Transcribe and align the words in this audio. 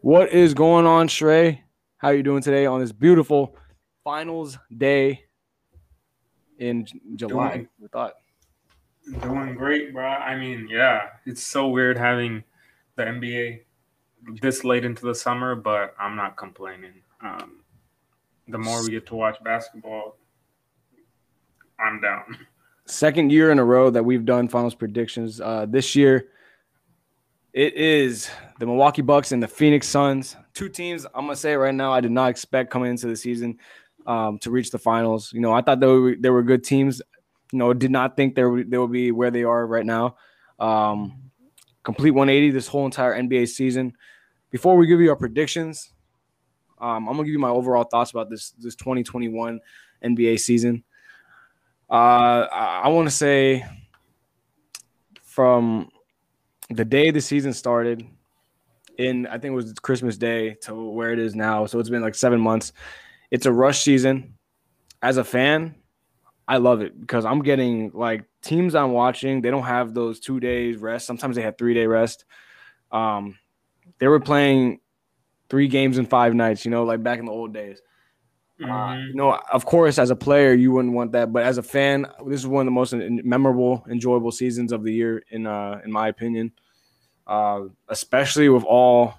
What 0.00 0.32
is 0.32 0.54
going 0.54 0.86
on, 0.86 1.08
Shrey? 1.08 1.60
How 1.98 2.10
you 2.10 2.22
doing 2.22 2.42
today 2.42 2.66
on 2.66 2.80
this 2.80 2.92
beautiful 2.92 3.56
finals 4.04 4.58
day 4.76 5.24
in 6.58 6.86
July? 7.16 7.54
Doing- 7.56 7.68
I 7.84 7.86
thought. 7.88 8.14
Doing 9.22 9.54
great, 9.54 9.92
bro. 9.92 10.04
I 10.06 10.36
mean, 10.36 10.68
yeah, 10.70 11.08
it's 11.24 11.42
so 11.42 11.68
weird 11.68 11.96
having 11.96 12.44
the 12.96 13.04
NBA 13.04 13.60
this 14.42 14.64
late 14.64 14.84
into 14.84 15.06
the 15.06 15.14
summer, 15.14 15.54
but 15.54 15.94
I'm 15.98 16.14
not 16.14 16.36
complaining. 16.36 17.02
Um, 17.22 17.64
the 18.48 18.58
more 18.58 18.82
we 18.82 18.90
get 18.90 19.06
to 19.06 19.14
watch 19.14 19.42
basketball, 19.42 20.18
I'm 21.80 22.00
down. 22.00 22.36
second 22.86 23.32
year 23.32 23.50
in 23.50 23.58
a 23.58 23.64
row 23.64 23.88
that 23.90 24.04
we've 24.04 24.24
done 24.26 24.46
finals 24.48 24.74
predictions. 24.74 25.40
Uh, 25.40 25.64
this 25.66 25.96
year, 25.96 26.28
it 27.52 27.74
is 27.74 28.30
the 28.58 28.66
Milwaukee 28.66 29.02
Bucks 29.02 29.32
and 29.32 29.42
the 29.42 29.48
Phoenix 29.48 29.88
Suns. 29.88 30.36
Two 30.54 30.68
teams. 30.68 31.06
I'm 31.06 31.22
gonna 31.22 31.36
say 31.36 31.52
it 31.52 31.56
right 31.56 31.74
now. 31.74 31.92
I 31.92 32.00
did 32.00 32.10
not 32.10 32.30
expect 32.30 32.70
coming 32.70 32.90
into 32.90 33.06
the 33.06 33.16
season 33.16 33.58
um, 34.06 34.38
to 34.40 34.50
reach 34.50 34.70
the 34.70 34.78
finals. 34.78 35.32
You 35.32 35.40
know, 35.40 35.52
I 35.52 35.62
thought 35.62 35.80
they 35.80 35.86
were 35.86 36.14
they 36.18 36.30
were 36.30 36.42
good 36.42 36.64
teams. 36.64 37.00
You 37.52 37.58
know, 37.58 37.72
did 37.72 37.90
not 37.90 38.16
think 38.16 38.34
they 38.34 38.44
would 38.44 38.70
they 38.70 38.78
would 38.78 38.92
be 38.92 39.12
where 39.12 39.30
they 39.30 39.44
are 39.44 39.66
right 39.66 39.86
now. 39.86 40.16
Um, 40.58 41.30
complete 41.82 42.10
180 42.10 42.50
this 42.50 42.66
whole 42.66 42.84
entire 42.84 43.14
NBA 43.14 43.48
season. 43.48 43.94
Before 44.50 44.76
we 44.76 44.86
give 44.86 45.00
you 45.00 45.10
our 45.10 45.16
predictions, 45.16 45.92
um, 46.80 47.08
I'm 47.08 47.14
gonna 47.14 47.24
give 47.24 47.32
you 47.32 47.38
my 47.38 47.48
overall 47.48 47.84
thoughts 47.84 48.10
about 48.10 48.28
this 48.30 48.50
this 48.58 48.74
2021 48.74 49.60
NBA 50.04 50.38
season. 50.40 50.84
Uh, 51.90 52.46
I, 52.52 52.82
I 52.84 52.88
want 52.88 53.08
to 53.08 53.14
say 53.14 53.64
from 55.22 55.88
the 56.70 56.84
day 56.84 57.10
the 57.10 57.20
season 57.20 57.52
started, 57.52 58.06
in 58.98 59.26
I 59.26 59.32
think 59.32 59.52
it 59.52 59.56
was 59.56 59.72
Christmas 59.74 60.16
Day 60.16 60.54
to 60.62 60.74
where 60.74 61.12
it 61.12 61.18
is 61.18 61.34
now. 61.34 61.66
So 61.66 61.78
it's 61.78 61.88
been 61.88 62.02
like 62.02 62.14
seven 62.14 62.40
months. 62.40 62.72
It's 63.30 63.46
a 63.46 63.52
rush 63.52 63.80
season. 63.82 64.34
As 65.00 65.16
a 65.16 65.24
fan, 65.24 65.76
I 66.48 66.56
love 66.56 66.80
it 66.80 67.00
because 67.00 67.24
I'm 67.24 67.42
getting 67.42 67.92
like 67.94 68.24
teams 68.42 68.74
I'm 68.74 68.92
watching. 68.92 69.40
They 69.40 69.50
don't 69.50 69.62
have 69.62 69.94
those 69.94 70.18
two 70.18 70.40
days 70.40 70.78
rest. 70.78 71.06
Sometimes 71.06 71.36
they 71.36 71.42
have 71.42 71.56
three 71.56 71.74
day 71.74 71.86
rest. 71.86 72.24
Um, 72.90 73.38
they 74.00 74.08
were 74.08 74.20
playing 74.20 74.80
three 75.48 75.68
games 75.68 75.98
in 75.98 76.06
five 76.06 76.34
nights. 76.34 76.64
You 76.64 76.72
know, 76.72 76.84
like 76.84 77.02
back 77.02 77.20
in 77.20 77.26
the 77.26 77.32
old 77.32 77.54
days. 77.54 77.80
Uh, 78.62 78.66
Mhm. 78.66 79.06
you 79.08 79.14
know, 79.14 79.38
of 79.52 79.64
course, 79.64 79.98
as 79.98 80.10
a 80.10 80.16
player, 80.16 80.52
you 80.52 80.72
wouldn't 80.72 80.92
want 80.94 81.12
that, 81.12 81.32
but 81.32 81.44
as 81.44 81.58
a 81.58 81.62
fan, 81.62 82.06
this 82.26 82.40
is 82.40 82.46
one 82.46 82.62
of 82.62 82.66
the 82.66 82.72
most 82.72 82.92
memorable, 82.94 83.84
enjoyable 83.88 84.32
seasons 84.32 84.72
of 84.72 84.82
the 84.82 84.92
year, 84.92 85.22
in 85.30 85.46
uh, 85.46 85.80
in 85.84 85.92
my 85.92 86.08
opinion. 86.08 86.52
Uh, 87.26 87.66
especially 87.88 88.48
with 88.48 88.64
all 88.64 89.14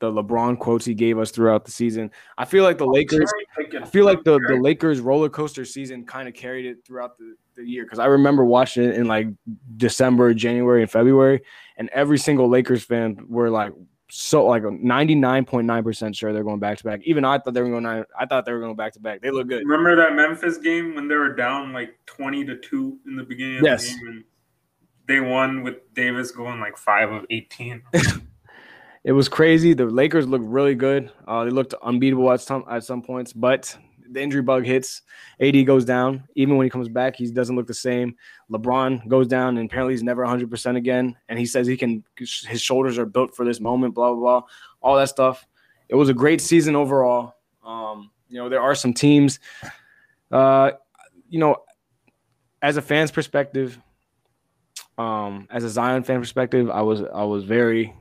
the 0.00 0.10
LeBron 0.10 0.58
quotes 0.58 0.84
he 0.84 0.92
gave 0.94 1.16
us 1.18 1.30
throughout 1.30 1.64
the 1.64 1.70
season. 1.70 2.10
I 2.36 2.44
feel 2.44 2.64
like 2.64 2.76
the 2.76 2.86
Lakers. 2.86 3.32
I 3.80 3.86
feel 3.86 4.04
like 4.04 4.24
the, 4.24 4.40
the 4.48 4.56
Lakers 4.56 5.00
roller 5.00 5.28
coaster 5.30 5.64
season 5.64 6.04
kind 6.04 6.28
of 6.28 6.34
carried 6.34 6.66
it 6.66 6.78
throughout 6.84 7.16
the, 7.16 7.36
the 7.56 7.62
year 7.62 7.84
because 7.84 8.00
I 8.00 8.06
remember 8.06 8.44
watching 8.44 8.82
it 8.82 8.96
in 8.96 9.06
like 9.06 9.28
December, 9.76 10.34
January, 10.34 10.82
and 10.82 10.90
February, 10.90 11.40
and 11.76 11.88
every 11.90 12.18
single 12.18 12.48
Lakers 12.48 12.82
fan 12.84 13.16
were 13.28 13.48
like 13.48 13.72
so 14.16 14.46
like 14.46 14.62
ninety 14.62 15.16
nine 15.16 15.44
point 15.44 15.66
nine 15.66 15.82
percent 15.82 16.14
sure 16.14 16.32
they're 16.32 16.44
going 16.44 16.60
back 16.60 16.78
to 16.78 16.84
back. 16.84 17.00
Even 17.04 17.24
I 17.24 17.38
thought 17.38 17.52
they 17.52 17.60
were 17.62 17.68
going. 17.68 17.82
nine- 17.82 18.04
I 18.16 18.26
thought 18.26 18.44
they 18.46 18.52
were 18.52 18.60
going 18.60 18.76
back 18.76 18.92
to 18.92 19.00
back. 19.00 19.20
They 19.20 19.30
look 19.32 19.48
good. 19.48 19.64
Remember 19.66 19.96
that 19.96 20.14
Memphis 20.14 20.56
game 20.58 20.94
when 20.94 21.08
they 21.08 21.16
were 21.16 21.34
down 21.34 21.72
like 21.72 21.98
20 22.06 22.44
to 22.44 22.56
2 22.58 22.98
in 23.06 23.16
the 23.16 23.24
beginning 23.24 23.56
of 23.58 23.64
Yes. 23.64 23.82
the 23.92 23.98
game? 23.98 24.06
And 24.08 24.24
they 25.08 25.18
won 25.20 25.64
with 25.64 25.78
Davis 25.94 26.30
going 26.30 26.60
like 26.60 26.76
5 26.78 27.10
of 27.10 27.26
18. 27.30 27.82
It 29.06 29.12
was 29.12 29.28
crazy. 29.28 29.74
The 29.74 29.84
Lakers 29.84 30.26
looked 30.26 30.46
really 30.46 30.74
good. 30.74 31.12
Uh, 31.28 31.44
they 31.44 31.50
looked 31.50 31.74
unbeatable 31.82 32.32
at 32.32 32.40
some 32.40 32.64
at 32.70 32.84
some 32.84 33.02
points, 33.02 33.34
but 33.34 33.76
the 34.14 34.22
injury 34.22 34.42
bug 34.42 34.64
hits. 34.64 35.02
AD 35.40 35.66
goes 35.66 35.84
down. 35.84 36.24
Even 36.34 36.56
when 36.56 36.64
he 36.64 36.70
comes 36.70 36.88
back, 36.88 37.16
he 37.16 37.30
doesn't 37.30 37.56
look 37.56 37.66
the 37.66 37.74
same. 37.74 38.16
LeBron 38.50 39.06
goes 39.08 39.26
down, 39.26 39.58
and 39.58 39.68
apparently 39.68 39.92
he's 39.92 40.02
never 40.02 40.22
100 40.22 40.50
percent 40.50 40.76
again. 40.76 41.16
And 41.28 41.38
he 41.38 41.46
says 41.46 41.66
he 41.66 41.76
can. 41.76 42.04
His 42.16 42.60
shoulders 42.60 42.98
are 42.98 43.06
built 43.06 43.34
for 43.36 43.44
this 43.44 43.60
moment. 43.60 43.94
Blah 43.94 44.14
blah 44.14 44.20
blah. 44.20 44.48
All 44.80 44.96
that 44.96 45.08
stuff. 45.08 45.46
It 45.88 45.96
was 45.96 46.08
a 46.08 46.14
great 46.14 46.40
season 46.40 46.76
overall. 46.76 47.34
Um, 47.64 48.10
you 48.28 48.38
know, 48.38 48.48
there 48.48 48.62
are 48.62 48.74
some 48.74 48.94
teams. 48.94 49.38
Uh, 50.30 50.72
you 51.28 51.38
know, 51.38 51.56
as 52.62 52.76
a 52.76 52.82
fan's 52.82 53.10
perspective, 53.10 53.78
um, 54.96 55.46
as 55.50 55.64
a 55.64 55.68
Zion 55.68 56.02
fan 56.02 56.20
perspective, 56.20 56.70
I 56.70 56.82
was 56.82 57.02
I 57.02 57.24
was 57.24 57.44
very 57.44 57.94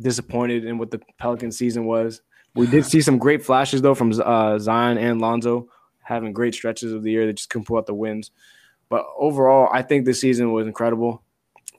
disappointed 0.00 0.64
in 0.64 0.78
what 0.78 0.90
the 0.90 1.00
Pelican 1.18 1.52
season 1.52 1.84
was. 1.84 2.22
We 2.56 2.66
did 2.66 2.86
see 2.86 3.02
some 3.02 3.18
great 3.18 3.44
flashes 3.44 3.82
though 3.82 3.94
from 3.94 4.12
uh, 4.18 4.58
Zion 4.58 4.96
and 4.96 5.20
Lonzo 5.20 5.68
having 6.02 6.32
great 6.32 6.54
stretches 6.54 6.92
of 6.92 7.02
the 7.02 7.10
year. 7.10 7.26
They 7.26 7.34
just 7.34 7.50
couldn't 7.50 7.66
pull 7.66 7.76
out 7.76 7.86
the 7.86 7.94
wins. 7.94 8.30
But 8.88 9.04
overall, 9.18 9.68
I 9.72 9.82
think 9.82 10.04
this 10.04 10.20
season 10.20 10.52
was 10.52 10.66
incredible 10.66 11.22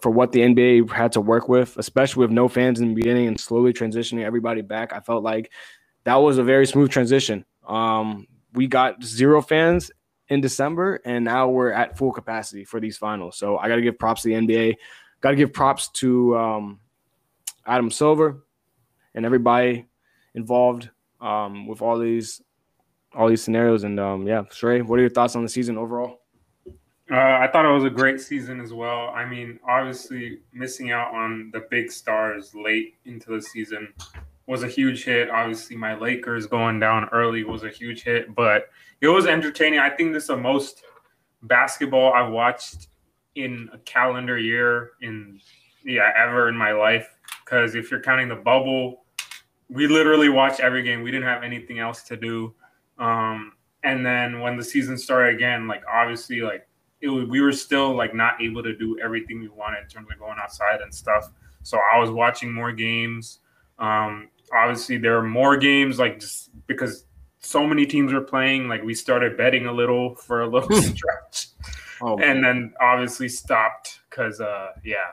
for 0.02 0.12
what 0.12 0.32
the 0.32 0.42
NBA 0.42 0.92
had 0.92 1.14
to 1.14 1.22
work 1.22 1.50
with, 1.50 1.78
especially 1.78 2.22
with 2.22 2.32
no 2.32 2.48
fans 2.48 2.80
in 2.80 2.90
the 2.90 2.94
beginning 2.94 3.28
and 3.28 3.40
slowly 3.40 3.74
transitioning 3.74 4.24
everybody 4.24 4.62
back. 4.62 4.94
I 4.94 5.00
felt 5.00 5.24
like 5.24 5.52
that 6.04 6.16
was 6.16 6.38
a 6.38 6.44
very 6.44 6.68
smooth 6.68 6.92
transition. 6.92 7.46
Um, 7.66 8.28
we 8.54 8.68
got 8.68 9.04
zero 9.04 9.42
fans 9.42 9.90
in 10.28 10.42
December, 10.42 11.00
and 11.06 11.26
now 11.26 11.50
we're 11.50 11.72
at 11.72 11.98
full 11.98 12.12
capacity 12.12 12.66
for 12.66 12.80
these 12.80 12.98
finals. 12.98 13.38
So 13.38 13.58
I 13.58 13.68
got 13.68 13.78
to 13.78 13.82
give 13.82 13.98
props 13.98 14.22
to 14.24 14.30
the 14.30 14.36
NBA. 14.36 14.76
Got 15.22 15.32
to 15.32 15.36
give 15.38 15.54
props 15.54 15.90
to 15.94 16.38
um, 16.38 16.80
Adam 17.66 17.90
Silver 17.90 18.44
and 19.16 19.26
everybody 19.26 19.88
involved 20.38 20.90
um, 21.20 21.68
with 21.68 21.82
all 21.82 22.00
these 22.00 22.42
all 23.14 23.28
these 23.28 23.42
scenarios. 23.42 23.84
And 23.84 24.00
um, 24.00 24.26
yeah, 24.26 24.44
Shrey, 24.44 24.82
what 24.82 25.00
are 25.00 25.02
your 25.02 25.10
thoughts 25.10 25.36
on 25.36 25.44
the 25.44 25.50
season 25.50 25.78
overall? 25.78 26.22
Uh, 27.10 27.16
I 27.16 27.50
thought 27.52 27.66
it 27.66 27.74
was 27.74 27.86
a 27.86 27.90
great 27.90 28.20
season 28.20 28.60
as 28.60 28.74
well. 28.74 29.10
I 29.10 29.26
mean, 29.26 29.60
obviously, 29.68 30.40
missing 30.54 30.92
out 30.92 31.14
on 31.14 31.50
the 31.54 31.66
big 31.72 31.90
stars 31.92 32.54
late 32.54 32.96
into 33.06 33.32
the 33.32 33.42
season 33.42 33.94
was 34.46 34.64
a 34.64 34.68
huge 34.68 35.06
hit. 35.06 35.30
Obviously, 35.30 35.78
my 35.78 35.96
Lakers 35.96 36.48
going 36.48 36.80
down 36.80 37.08
early 37.12 37.44
was 37.44 37.64
a 37.64 37.70
huge 37.70 38.04
hit, 38.04 38.36
but 38.36 38.70
it 39.02 39.08
was 39.08 39.26
entertaining. 39.26 39.80
I 39.80 39.90
think 39.90 40.14
this 40.14 40.24
is 40.24 40.30
the 40.30 40.38
most 40.38 40.84
basketball 41.44 42.14
I've 42.14 42.32
watched 42.32 42.88
in 43.36 43.70
a 43.72 43.78
calendar 43.80 44.38
year 44.38 44.92
in 45.02 45.40
yeah 45.86 46.12
ever 46.18 46.50
in 46.50 46.58
my 46.58 46.74
life. 46.74 47.08
Because 47.46 47.76
if 47.76 47.90
you're 47.90 48.02
counting 48.02 48.28
the 48.28 48.36
bubble, 48.36 49.06
we 49.70 49.88
literally 49.88 50.30
watched 50.30 50.60
every 50.60 50.84
game. 50.84 51.02
We 51.02 51.12
didn't 51.12 51.28
have 51.28 51.44
anything 51.44 51.80
else 51.80 52.04
to 52.04 52.18
do. 52.18 52.54
Um, 52.98 53.54
and 53.84 54.06
then 54.06 54.40
when 54.40 54.58
the 54.58 54.64
season 54.64 54.98
started 54.98 55.36
again, 55.36 55.68
like 55.68 55.84
obviously, 55.92 56.42
like 56.42 56.68
it 57.02 57.10
was, 57.10 57.28
we 57.28 57.42
were 57.42 57.52
still 57.52 57.96
like 57.96 58.16
not 58.16 58.42
able 58.42 58.64
to 58.64 58.76
do 58.76 59.00
everything 59.00 59.40
we 59.40 59.50
wanted 59.50 59.84
in 59.84 59.88
terms 59.88 60.08
of 60.12 60.20
going 60.20 60.38
outside 60.42 60.82
and 60.82 60.94
stuff. 60.94 61.32
So 61.64 61.78
I 61.94 62.00
was 62.00 62.10
watching 62.10 62.52
more 62.52 62.72
games. 62.72 63.40
Um, 63.78 64.30
obviously, 64.54 64.98
there 64.98 65.18
are 65.18 65.24
more 65.24 65.58
games 65.58 66.00
like 66.00 66.20
just 66.20 66.50
because 66.68 67.06
so 67.40 67.66
many 67.66 67.86
teams 67.86 68.14
were 68.14 68.22
playing. 68.22 68.68
Like 68.68 68.84
we 68.84 68.94
started 68.94 69.38
betting 69.38 69.68
a 69.68 69.72
little 69.72 70.16
for 70.16 70.42
a 70.42 70.48
little 70.48 70.76
stretch, 70.82 71.48
Oh, 72.02 72.18
and 72.20 72.44
then 72.44 72.74
obviously 72.82 73.30
stopped 73.30 74.00
because 74.10 74.40
uh, 74.42 74.72
yeah, 74.84 75.12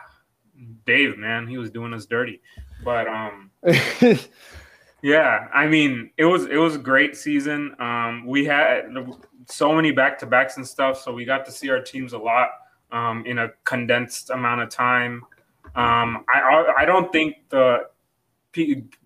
Dave 0.86 1.18
man, 1.18 1.46
he 1.46 1.58
was 1.58 1.70
doing 1.70 1.92
us 1.92 2.06
dirty. 2.06 2.40
But 2.84 3.08
um, 3.08 3.50
yeah, 5.02 5.48
I 5.54 5.66
mean, 5.66 6.10
it 6.18 6.24
was 6.24 6.46
it 6.46 6.56
was 6.56 6.76
a 6.76 6.78
great 6.78 7.16
season. 7.16 7.74
Um, 7.78 8.26
we 8.26 8.44
had 8.44 8.86
so 9.46 9.74
many 9.74 9.90
back 9.90 10.18
to 10.18 10.26
backs 10.26 10.56
and 10.56 10.66
stuff, 10.66 11.00
so 11.00 11.12
we 11.12 11.24
got 11.24 11.44
to 11.46 11.52
see 11.52 11.70
our 11.70 11.80
teams 11.80 12.12
a 12.12 12.18
lot 12.18 12.48
um, 12.92 13.24
in 13.26 13.38
a 13.38 13.50
condensed 13.64 14.30
amount 14.30 14.60
of 14.60 14.68
time. 14.68 15.22
Um, 15.74 16.24
I 16.28 16.72
I- 16.78 16.84
don't 16.84 17.10
think 17.10 17.36
the 17.48 17.88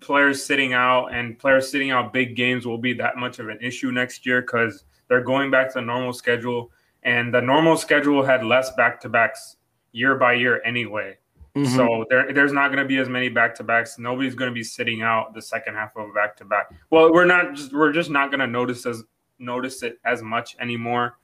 players 0.00 0.44
sitting 0.44 0.74
out 0.74 1.06
and 1.06 1.38
players 1.38 1.70
sitting 1.70 1.90
out 1.90 2.12
big 2.12 2.36
games 2.36 2.66
will 2.66 2.78
be 2.78 2.92
that 2.94 3.16
much 3.16 3.38
of 3.38 3.48
an 3.48 3.58
issue 3.62 3.90
next 3.90 4.26
year 4.26 4.42
because 4.42 4.84
they're 5.08 5.24
going 5.24 5.50
back 5.50 5.68
to 5.68 5.74
the 5.74 5.82
normal 5.82 6.12
schedule, 6.12 6.70
and 7.04 7.32
the 7.32 7.40
normal 7.40 7.76
schedule 7.76 8.22
had 8.22 8.44
less 8.44 8.70
back 8.72 9.00
to 9.00 9.08
backs 9.08 9.56
year 9.92 10.16
by 10.16 10.34
year 10.34 10.60
anyway. 10.64 11.16
Mhm. 11.58 11.76
So 11.76 12.04
there, 12.08 12.32
there's 12.32 12.52
not 12.52 12.68
going 12.68 12.82
to 12.82 12.84
be 12.84 12.98
as 12.98 13.08
many 13.08 13.28
back 13.28 13.54
to 13.56 13.64
backs. 13.64 13.98
Nobody's 13.98 14.34
going 14.34 14.50
to 14.50 14.54
be 14.54 14.62
sitting 14.62 15.02
out 15.02 15.34
the 15.34 15.42
second 15.42 15.74
half 15.74 15.96
of 15.96 16.08
a 16.08 16.12
back 16.12 16.36
to 16.36 16.44
back. 16.44 16.70
Well, 16.90 17.12
we're 17.12 17.24
not 17.24 17.54
just 17.54 17.72
we're 17.72 17.92
just 17.92 18.10
not 18.10 18.30
going 18.30 18.40
to 18.40 18.46
notice 18.46 18.86
as 18.86 19.02
notice 19.38 19.82
it 19.82 19.98
as 20.04 20.22
much 20.22 20.56
anymore 20.60 21.18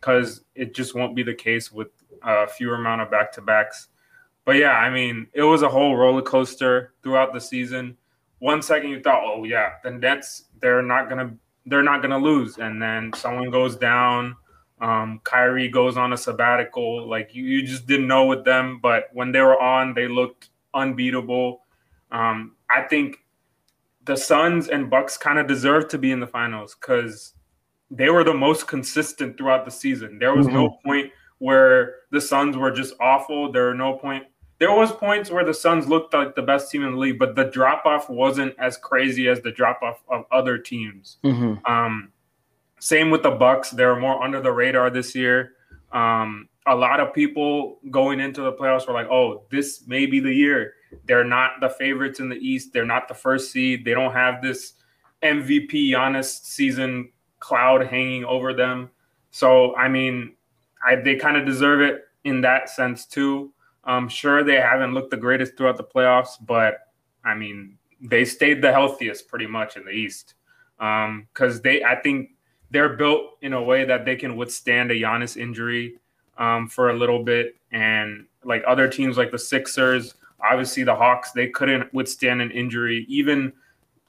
because 0.00 0.44
it 0.54 0.74
just 0.74 0.94
won't 0.94 1.14
be 1.14 1.22
the 1.22 1.34
case 1.34 1.72
with 1.72 1.88
a 2.22 2.46
fewer 2.46 2.76
amount 2.76 3.00
of 3.02 3.10
back 3.10 3.32
to 3.32 3.42
backs. 3.42 3.88
But 4.44 4.56
yeah, 4.56 4.72
I 4.72 4.90
mean, 4.90 5.26
it 5.32 5.42
was 5.42 5.62
a 5.62 5.68
whole 5.68 5.96
roller 5.96 6.22
coaster 6.22 6.92
throughout 7.02 7.32
the 7.32 7.40
season. 7.40 7.96
One 8.38 8.62
second 8.62 8.90
you 8.90 9.00
thought, 9.00 9.22
oh 9.24 9.44
yeah, 9.44 9.74
the 9.82 9.90
Nets 9.90 10.44
they're 10.60 10.82
not 10.82 11.08
gonna 11.08 11.34
they're 11.66 11.82
not 11.82 12.02
gonna 12.02 12.18
lose, 12.18 12.58
and 12.58 12.80
then 12.80 13.12
someone 13.14 13.50
goes 13.50 13.76
down. 13.76 14.36
Um, 14.80 15.20
Kyrie 15.24 15.68
goes 15.68 15.96
on 15.96 16.12
a 16.12 16.16
sabbatical. 16.16 17.08
Like 17.08 17.34
you, 17.34 17.44
you 17.44 17.66
just 17.66 17.86
didn't 17.86 18.08
know 18.08 18.26
with 18.26 18.44
them, 18.44 18.78
but 18.82 19.04
when 19.12 19.32
they 19.32 19.40
were 19.40 19.60
on, 19.60 19.94
they 19.94 20.08
looked 20.08 20.50
unbeatable. 20.74 21.62
Um, 22.10 22.56
I 22.70 22.82
think 22.82 23.18
the 24.04 24.16
Suns 24.16 24.68
and 24.68 24.88
Bucks 24.88 25.16
kind 25.16 25.38
of 25.38 25.46
deserve 25.46 25.88
to 25.88 25.98
be 25.98 26.12
in 26.12 26.20
the 26.20 26.26
finals 26.26 26.76
because 26.80 27.34
they 27.90 28.10
were 28.10 28.24
the 28.24 28.34
most 28.34 28.66
consistent 28.66 29.36
throughout 29.36 29.64
the 29.64 29.70
season. 29.70 30.18
There 30.18 30.34
was 30.34 30.46
mm-hmm. 30.46 30.56
no 30.56 30.78
point 30.84 31.10
where 31.38 31.96
the 32.10 32.20
Suns 32.20 32.56
were 32.56 32.70
just 32.70 32.94
awful. 33.00 33.52
There 33.52 33.66
were 33.66 33.74
no 33.74 33.94
point. 33.94 34.24
There 34.58 34.72
was 34.72 34.90
points 34.92 35.30
where 35.30 35.44
the 35.44 35.52
Suns 35.52 35.86
looked 35.86 36.14
like 36.14 36.34
the 36.34 36.42
best 36.42 36.70
team 36.70 36.82
in 36.82 36.92
the 36.92 36.98
league, 36.98 37.18
but 37.18 37.36
the 37.36 37.44
drop 37.44 37.84
off 37.84 38.08
wasn't 38.08 38.54
as 38.58 38.76
crazy 38.76 39.28
as 39.28 39.40
the 39.42 39.50
drop 39.50 39.80
off 39.82 40.02
of 40.10 40.24
other 40.32 40.56
teams. 40.56 41.18
Mm-hmm. 41.24 41.70
Um, 41.70 42.12
same 42.78 43.10
with 43.10 43.22
the 43.22 43.30
Bucks; 43.30 43.70
they 43.70 43.84
were 43.84 43.98
more 43.98 44.22
under 44.22 44.40
the 44.40 44.52
radar 44.52 44.90
this 44.90 45.14
year. 45.14 45.52
Um, 45.92 46.48
a 46.66 46.74
lot 46.74 47.00
of 47.00 47.14
people 47.14 47.78
going 47.90 48.20
into 48.20 48.42
the 48.42 48.52
playoffs 48.52 48.86
were 48.86 48.94
like, 48.94 49.08
"Oh, 49.08 49.44
this 49.50 49.86
may 49.86 50.06
be 50.06 50.20
the 50.20 50.32
year." 50.32 50.74
They're 51.04 51.24
not 51.24 51.60
the 51.60 51.68
favorites 51.68 52.20
in 52.20 52.28
the 52.28 52.36
East. 52.36 52.72
They're 52.72 52.84
not 52.86 53.08
the 53.08 53.14
first 53.14 53.50
seed. 53.50 53.84
They 53.84 53.92
don't 53.92 54.12
have 54.12 54.42
this 54.42 54.74
MVP 55.22 55.90
Giannis 55.90 56.42
season 56.42 57.10
cloud 57.40 57.86
hanging 57.86 58.24
over 58.24 58.52
them. 58.52 58.90
So, 59.30 59.74
I 59.76 59.88
mean, 59.88 60.34
I, 60.86 60.96
they 60.96 61.16
kind 61.16 61.36
of 61.36 61.44
deserve 61.44 61.80
it 61.80 62.04
in 62.24 62.40
that 62.42 62.68
sense 62.68 63.06
too. 63.06 63.52
I'm 63.84 64.08
sure 64.08 64.42
they 64.42 64.56
haven't 64.56 64.94
looked 64.94 65.10
the 65.10 65.16
greatest 65.16 65.56
throughout 65.56 65.76
the 65.76 65.84
playoffs, 65.84 66.34
but 66.44 66.78
I 67.24 67.34
mean, 67.34 67.78
they 68.00 68.24
stayed 68.24 68.62
the 68.62 68.72
healthiest 68.72 69.28
pretty 69.28 69.46
much 69.46 69.76
in 69.76 69.84
the 69.84 69.90
East 69.90 70.34
because 70.78 71.56
um, 71.56 71.60
they, 71.62 71.84
I 71.84 71.96
think, 71.96 72.30
they're 72.70 72.96
built 72.96 73.38
in 73.42 73.52
a 73.52 73.62
way 73.62 73.84
that 73.84 74.04
they 74.04 74.16
can 74.16 74.36
withstand 74.36 74.90
a 74.90 74.94
Giannis 74.94 75.36
injury 75.36 75.98
um, 76.38 76.68
for 76.68 76.90
a 76.90 76.96
little 76.96 77.22
bit, 77.22 77.56
and 77.72 78.26
like 78.44 78.62
other 78.66 78.88
teams 78.88 79.16
like 79.16 79.30
the 79.30 79.38
Sixers, 79.38 80.14
obviously 80.40 80.84
the 80.84 80.94
Hawks, 80.94 81.32
they 81.32 81.48
couldn't 81.48 81.92
withstand 81.92 82.40
an 82.40 82.50
injury. 82.50 83.06
Even 83.08 83.52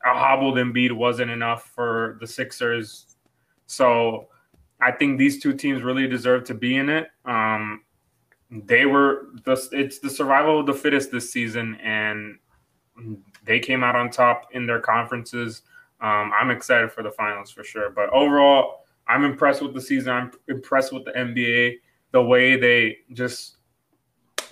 a 0.05 0.13
hobbled 0.13 0.55
Embiid 0.55 0.91
wasn't 0.91 1.31
enough 1.31 1.71
for 1.73 2.17
the 2.19 2.27
Sixers. 2.27 3.15
So 3.65 4.27
I 4.79 4.91
think 4.91 5.17
these 5.17 5.41
two 5.41 5.53
teams 5.53 5.81
really 5.81 6.07
deserve 6.07 6.43
to 6.45 6.53
be 6.53 6.77
in 6.77 6.89
it. 6.89 7.09
Um, 7.25 7.83
they 8.49 8.85
were 8.85 9.27
the 9.43 9.67
it's 9.71 9.99
the 9.99 10.09
survival 10.09 10.59
of 10.59 10.65
the 10.65 10.73
fittest 10.73 11.11
this 11.11 11.31
season, 11.31 11.75
and 11.83 12.37
they 13.43 13.59
came 13.59 13.83
out 13.83 13.95
on 13.95 14.09
top 14.09 14.47
in 14.51 14.65
their 14.65 14.79
conferences. 14.79 15.63
Um, 15.99 16.31
I'm 16.39 16.51
excited 16.51 16.91
for 16.91 17.03
the 17.03 17.11
finals 17.11 17.51
for 17.51 17.63
sure. 17.63 17.89
But 17.89 18.09
overall, 18.09 18.85
I'm 19.07 19.23
impressed 19.23 19.61
with 19.61 19.73
the 19.73 19.81
season. 19.81 20.11
I'm 20.11 20.31
impressed 20.47 20.93
with 20.93 21.05
the 21.05 21.11
NBA, 21.11 21.77
the 22.11 22.21
way 22.21 22.57
they 22.57 22.97
just 23.13 23.57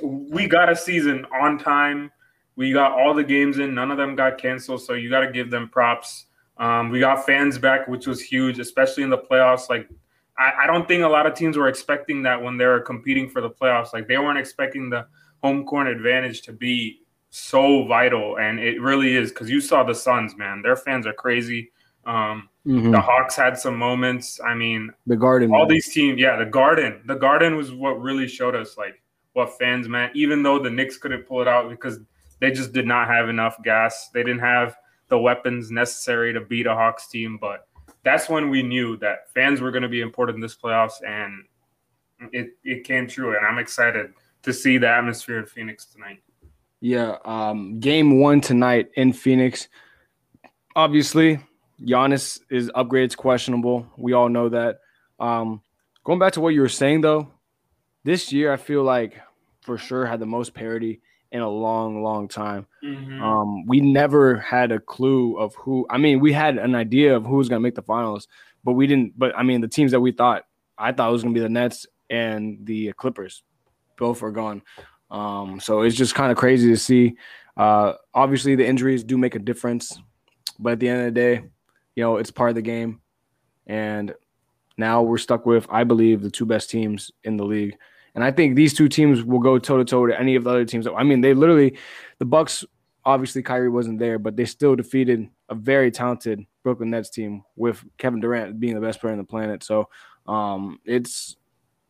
we 0.01 0.47
got 0.47 0.69
a 0.69 0.75
season 0.75 1.25
on 1.41 1.57
time. 1.57 2.11
We 2.55 2.71
got 2.71 2.93
all 2.93 3.13
the 3.13 3.23
games 3.23 3.59
in. 3.59 3.73
None 3.73 3.91
of 3.91 3.97
them 3.97 4.15
got 4.15 4.37
canceled, 4.37 4.81
so 4.81 4.93
you 4.93 5.09
got 5.09 5.21
to 5.21 5.31
give 5.31 5.49
them 5.51 5.69
props. 5.69 6.25
Um, 6.57 6.89
we 6.89 6.99
got 6.99 7.25
fans 7.25 7.57
back, 7.57 7.87
which 7.87 8.07
was 8.07 8.21
huge, 8.21 8.59
especially 8.59 9.03
in 9.03 9.09
the 9.09 9.17
playoffs. 9.17 9.69
Like 9.69 9.89
I, 10.37 10.63
I 10.63 10.67
don't 10.67 10.87
think 10.87 11.03
a 11.03 11.07
lot 11.07 11.25
of 11.25 11.33
teams 11.33 11.57
were 11.57 11.67
expecting 11.67 12.23
that 12.23 12.41
when 12.41 12.57
they 12.57 12.65
were 12.65 12.79
competing 12.79 13.29
for 13.29 13.41
the 13.41 13.49
playoffs. 13.49 13.93
Like 13.93 14.07
they 14.07 14.17
weren't 14.17 14.39
expecting 14.39 14.89
the 14.89 15.05
home 15.43 15.65
court 15.65 15.87
advantage 15.87 16.41
to 16.43 16.53
be 16.53 17.01
so 17.35 17.85
vital, 17.85 18.37
and 18.37 18.59
it 18.59 18.79
really 18.81 19.15
is 19.15 19.29
because 19.29 19.49
you 19.49 19.59
saw 19.59 19.83
the 19.83 19.93
Suns, 19.93 20.37
man. 20.37 20.61
Their 20.61 20.77
fans 20.77 21.05
are 21.05 21.13
crazy. 21.13 21.71
Um, 22.05 22.49
mm-hmm. 22.65 22.91
The 22.91 23.01
Hawks 23.01 23.35
had 23.35 23.57
some 23.57 23.75
moments. 23.75 24.39
I 24.39 24.53
mean, 24.53 24.91
the 25.05 25.17
Garden. 25.17 25.51
All 25.51 25.59
man. 25.59 25.67
these 25.67 25.91
teams, 25.91 26.19
yeah, 26.19 26.37
the 26.37 26.45
Garden. 26.45 27.01
The 27.05 27.15
Garden 27.15 27.57
was 27.57 27.73
what 27.73 28.01
really 28.01 28.27
showed 28.27 28.55
us 28.55 28.77
like 28.77 29.01
what 29.33 29.57
fans 29.57 29.89
meant. 29.89 30.15
Even 30.15 30.43
though 30.43 30.59
the 30.59 30.69
Knicks 30.69 30.97
couldn't 30.97 31.23
pull 31.23 31.41
it 31.41 31.47
out 31.47 31.69
because 31.69 31.99
they 32.39 32.51
just 32.51 32.71
did 32.71 32.87
not 32.87 33.09
have 33.09 33.27
enough 33.27 33.61
gas. 33.63 34.09
They 34.13 34.23
didn't 34.23 34.39
have 34.39 34.77
the 35.09 35.19
weapons 35.19 35.71
necessary 35.71 36.31
to 36.31 36.39
beat 36.39 36.67
a 36.67 36.73
Hawks 36.73 37.07
team, 37.07 37.37
but 37.39 37.67
that's 38.03 38.29
when 38.29 38.49
we 38.49 38.63
knew 38.63 38.95
that 38.97 39.29
fans 39.33 39.59
were 39.59 39.71
going 39.71 39.83
to 39.83 39.89
be 39.89 40.01
important 40.01 40.35
in 40.35 40.41
this 40.41 40.55
playoffs, 40.55 41.03
and 41.05 41.43
it 42.33 42.51
it 42.63 42.85
came 42.85 43.07
true. 43.07 43.35
And 43.35 43.45
I'm 43.45 43.57
excited 43.57 44.13
to 44.43 44.53
see 44.53 44.77
the 44.77 44.87
atmosphere 44.87 45.39
in 45.39 45.45
Phoenix 45.45 45.85
tonight. 45.85 46.21
Yeah, 46.81 47.17
um, 47.25 47.79
game 47.79 48.19
one 48.19 48.41
tonight 48.41 48.89
in 48.95 49.13
Phoenix. 49.13 49.67
Obviously, 50.75 51.39
Giannis 51.81 52.39
is 52.49 52.69
upgrades 52.71 53.15
questionable. 53.15 53.87
We 53.97 54.13
all 54.13 54.29
know 54.29 54.49
that. 54.49 54.79
Um, 55.19 55.61
going 56.03 56.19
back 56.19 56.33
to 56.33 56.41
what 56.41 56.53
you 56.53 56.61
were 56.61 56.69
saying 56.69 57.01
though, 57.01 57.31
this 58.03 58.31
year 58.31 58.51
I 58.53 58.57
feel 58.57 58.83
like 58.83 59.19
for 59.61 59.77
sure 59.77 60.05
had 60.05 60.19
the 60.19 60.25
most 60.25 60.53
parity 60.53 61.01
in 61.31 61.41
a 61.41 61.49
long, 61.49 62.03
long 62.03 62.27
time. 62.27 62.67
Mm-hmm. 62.83 63.21
Um, 63.21 63.65
we 63.65 63.81
never 63.81 64.37
had 64.37 64.71
a 64.71 64.79
clue 64.79 65.37
of 65.37 65.55
who. 65.55 65.85
I 65.89 65.97
mean, 65.97 66.19
we 66.19 66.31
had 66.31 66.57
an 66.57 66.75
idea 66.75 67.15
of 67.15 67.25
who 67.25 67.35
was 67.35 67.49
going 67.49 67.59
to 67.59 67.63
make 67.63 67.75
the 67.75 67.81
finals, 67.81 68.27
but 68.63 68.73
we 68.73 68.87
didn't. 68.87 69.17
But 69.17 69.35
I 69.37 69.43
mean, 69.43 69.61
the 69.61 69.67
teams 69.67 69.91
that 69.91 69.99
we 69.99 70.11
thought, 70.11 70.43
I 70.77 70.91
thought 70.91 71.09
it 71.09 71.11
was 71.11 71.23
going 71.23 71.33
to 71.33 71.39
be 71.39 71.43
the 71.43 71.49
Nets 71.49 71.87
and 72.09 72.65
the 72.65 72.93
Clippers, 72.93 73.43
both 73.97 74.23
are 74.23 74.31
gone. 74.31 74.61
Um, 75.15 75.61
so 75.61 75.81
it's 75.81 75.95
just 75.95 76.13
kind 76.13 76.29
of 76.29 76.37
crazy 76.37 76.69
to 76.69 76.77
see. 76.77 77.15
Uh, 77.55 77.93
obviously, 78.13 78.55
the 78.55 78.67
injuries 78.67 79.01
do 79.01 79.17
make 79.17 79.35
a 79.35 79.39
difference, 79.39 79.97
but 80.59 80.73
at 80.73 80.79
the 80.81 80.89
end 80.89 80.99
of 80.99 81.05
the 81.05 81.19
day, 81.19 81.43
you 81.95 82.03
know, 82.03 82.17
it's 82.17 82.31
part 82.31 82.49
of 82.49 82.55
the 82.55 82.61
game. 82.61 82.99
And 83.65 84.13
now 84.77 85.03
we're 85.03 85.17
stuck 85.17 85.45
with, 85.45 85.65
I 85.69 85.85
believe, 85.85 86.21
the 86.21 86.29
two 86.29 86.45
best 86.45 86.69
teams 86.69 87.11
in 87.23 87.37
the 87.37 87.45
league. 87.45 87.77
And 88.13 88.25
I 88.25 88.31
think 88.31 88.55
these 88.55 88.73
two 88.73 88.89
teams 88.89 89.23
will 89.23 89.39
go 89.39 89.57
toe 89.57 89.77
to 89.77 89.85
toe 89.85 90.05
to 90.05 90.19
any 90.19 90.35
of 90.35 90.43
the 90.43 90.49
other 90.49 90.65
teams. 90.65 90.85
I 90.85 91.03
mean, 91.03 91.21
they 91.21 91.33
literally, 91.33 91.77
the 92.19 92.25
Bucks. 92.25 92.65
Obviously, 93.05 93.43
Kyrie 93.43 93.69
wasn't 93.69 93.99
there, 93.99 94.17
but 94.17 94.35
they 94.35 94.45
still 94.45 94.75
defeated 94.75 95.29
a 95.47 95.55
very 95.55 95.91
talented 95.91 96.43
Brooklyn 96.63 96.89
Nets 96.89 97.11
team 97.11 97.43
with 97.55 97.85
Kevin 97.99 98.19
Durant 98.19 98.59
being 98.59 98.73
the 98.73 98.81
best 98.81 98.99
player 98.99 99.13
on 99.13 99.19
the 99.19 99.23
planet. 99.23 99.63
So 99.63 99.89
um, 100.27 100.79
it's 100.85 101.37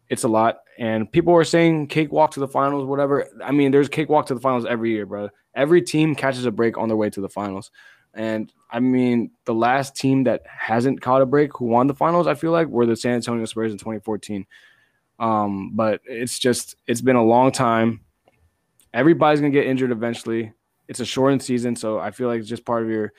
it's 0.10 0.24
a 0.24 0.28
lot. 0.28 0.60
And 0.78 1.12
people 1.12 1.34
are 1.34 1.44
saying 1.44 1.88
cakewalk 1.88 2.32
to 2.32 2.40
the 2.40 2.48
finals, 2.48 2.86
whatever. 2.86 3.28
I 3.44 3.52
mean, 3.52 3.72
there's 3.72 3.90
cakewalk 3.90 4.26
to 4.28 4.34
the 4.34 4.40
finals 4.40 4.66
every 4.66 4.92
year, 4.92 5.06
bro. 5.06 5.30
Every 5.56 5.82
team 5.82 6.16
catches 6.16 6.46
a 6.46 6.52
break 6.52 6.78
on 6.78 6.90
their 6.90 6.98
way 6.98 7.10
to 7.10 7.22
the 7.22 7.30
finals. 7.30 7.72
And 8.14 8.52
I 8.72 8.80
mean, 8.80 9.32
the 9.46 9.54
last 9.54 9.96
team 9.96 10.24
that 10.24 10.44
hasn't 10.48 11.02
caught 11.02 11.22
a 11.22 11.26
break 11.26 11.56
who 11.56 11.66
won 11.66 11.88
the 11.88 11.94
finals, 11.94 12.28
I 12.28 12.34
feel 12.34 12.52
like, 12.52 12.68
were 12.68 12.86
the 12.86 12.96
San 12.96 13.16
Antonio 13.16 13.46
Spurs 13.46 13.72
in 13.72 13.78
2014. 13.78 14.46
Um, 15.20 15.72
but 15.74 16.02
it's 16.06 16.40
just 16.40 16.76
it's 16.88 17.02
been 17.02 17.16
a 17.16 17.24
long 17.24 17.52
time. 17.52 18.02
Everybody's 18.94 19.40
gonna 19.40 19.52
get 19.52 19.68
injured 19.68 19.92
eventually. 19.92 20.54
It's 20.88 21.00
a 21.00 21.06
shortened 21.06 21.44
season, 21.44 21.76
so 21.76 22.00
I 22.00 22.12
feel 22.12 22.28
like 22.28 22.40
it's 22.40 22.50
just 22.50 22.66
part 22.66 22.84
of 22.84 22.90
your 22.90 23.14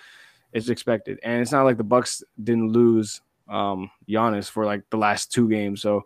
it's 0.53 0.69
expected. 0.69 1.19
And 1.23 1.41
it's 1.41 1.53
not 1.53 1.65
like 1.65 1.77
the 1.77 1.85
Bucks 1.85 2.23
didn't 2.43 2.73
lose 2.73 3.21
um 3.49 3.91
Giannis 4.09 4.51
for 4.51 4.65
like 4.65 4.83
the 4.91 4.99
last 4.99 5.33
two 5.33 5.49
games. 5.49 5.81
So 5.83 6.03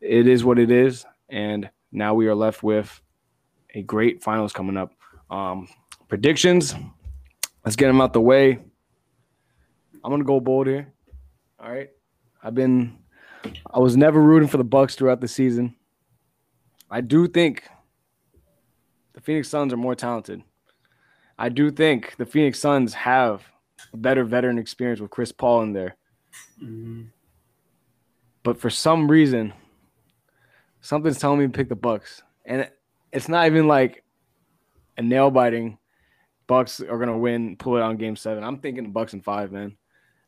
it 0.00 0.26
is 0.26 0.44
what 0.44 0.58
it 0.58 0.70
is. 0.70 1.04
And 1.28 1.70
now 1.92 2.14
we 2.14 2.26
are 2.26 2.34
left 2.34 2.62
with 2.62 3.00
a 3.74 3.82
great 3.82 4.22
finals 4.22 4.52
coming 4.52 4.76
up. 4.76 4.92
Um 5.30 5.68
predictions. 6.08 6.74
Let's 7.64 7.76
get 7.76 7.86
them 7.86 8.00
out 8.00 8.12
the 8.12 8.20
way. 8.20 8.58
I'm 10.02 10.10
gonna 10.10 10.24
go 10.24 10.40
bold 10.40 10.66
here. 10.66 10.92
All 11.58 11.70
right. 11.70 11.90
I've 12.42 12.54
been 12.54 12.98
I 13.72 13.78
was 13.78 13.96
never 13.96 14.20
rooting 14.20 14.48
for 14.48 14.56
the 14.56 14.64
Bucks 14.64 14.94
throughout 14.94 15.20
the 15.20 15.28
season. 15.28 15.74
I 16.90 17.00
do 17.00 17.28
think 17.28 17.68
the 19.12 19.20
Phoenix 19.20 19.48
Suns 19.48 19.72
are 19.72 19.78
more 19.78 19.94
talented. 19.94 20.42
I 21.38 21.48
do 21.48 21.70
think 21.70 22.16
the 22.16 22.26
Phoenix 22.26 22.58
Suns 22.58 22.92
have 22.94 23.42
a 23.92 23.96
better 23.96 24.24
veteran 24.24 24.58
experience 24.58 25.00
with 25.00 25.10
Chris 25.10 25.32
Paul 25.32 25.62
in 25.62 25.72
there. 25.72 25.96
Mm-hmm. 26.62 27.02
But 28.42 28.58
for 28.58 28.70
some 28.70 29.10
reason, 29.10 29.52
something's 30.80 31.18
telling 31.18 31.38
me 31.38 31.46
to 31.46 31.52
pick 31.52 31.68
the 31.68 31.76
Bucks, 31.76 32.22
and 32.44 32.68
it's 33.12 33.28
not 33.28 33.46
even 33.46 33.68
like 33.68 34.04
a 34.96 35.02
nail 35.02 35.30
biting. 35.30 35.78
Bucks 36.46 36.80
are 36.80 36.98
gonna 36.98 37.18
win, 37.18 37.56
pull 37.56 37.76
it 37.76 37.82
on 37.82 37.96
Game 37.96 38.16
Seven. 38.16 38.42
I'm 38.42 38.58
thinking 38.58 38.84
the 38.84 38.90
Bucks 38.90 39.14
in 39.14 39.22
five, 39.22 39.52
man. 39.52 39.76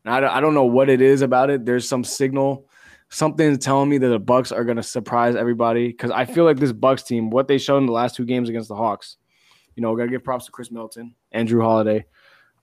And 0.04 0.24
I, 0.24 0.36
I 0.36 0.40
don't 0.40 0.54
know 0.54 0.64
what 0.64 0.88
it 0.88 1.00
is 1.00 1.22
about 1.22 1.50
it. 1.50 1.64
There's 1.64 1.88
some 1.88 2.04
signal 2.04 2.68
something's 3.12 3.58
telling 3.58 3.90
me 3.90 3.98
that 3.98 4.08
the 4.08 4.18
Bucks 4.18 4.50
are 4.52 4.64
going 4.64 4.78
to 4.78 4.82
surprise 4.82 5.36
everybody 5.36 5.88
because 5.88 6.10
I 6.10 6.24
feel 6.24 6.44
like 6.44 6.58
this 6.58 6.72
Bucks 6.72 7.02
team, 7.02 7.28
what 7.28 7.46
they 7.46 7.58
showed 7.58 7.78
in 7.78 7.86
the 7.86 7.92
last 7.92 8.16
two 8.16 8.24
games 8.24 8.48
against 8.48 8.68
the 8.68 8.74
Hawks, 8.74 9.18
you 9.76 9.82
know, 9.82 9.94
got 9.94 10.04
to 10.04 10.10
give 10.10 10.24
props 10.24 10.46
to 10.46 10.52
Khris 10.52 10.70
Middleton, 10.70 11.14
and 11.30 11.48
Jrue 11.48 11.62
Holiday, 11.62 12.06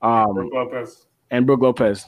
um, 0.02 0.34
Brook 0.34 0.52
Lopez, 0.52 1.06
and 1.30 1.46
Brook 1.46 1.60
Lopez. 1.60 2.04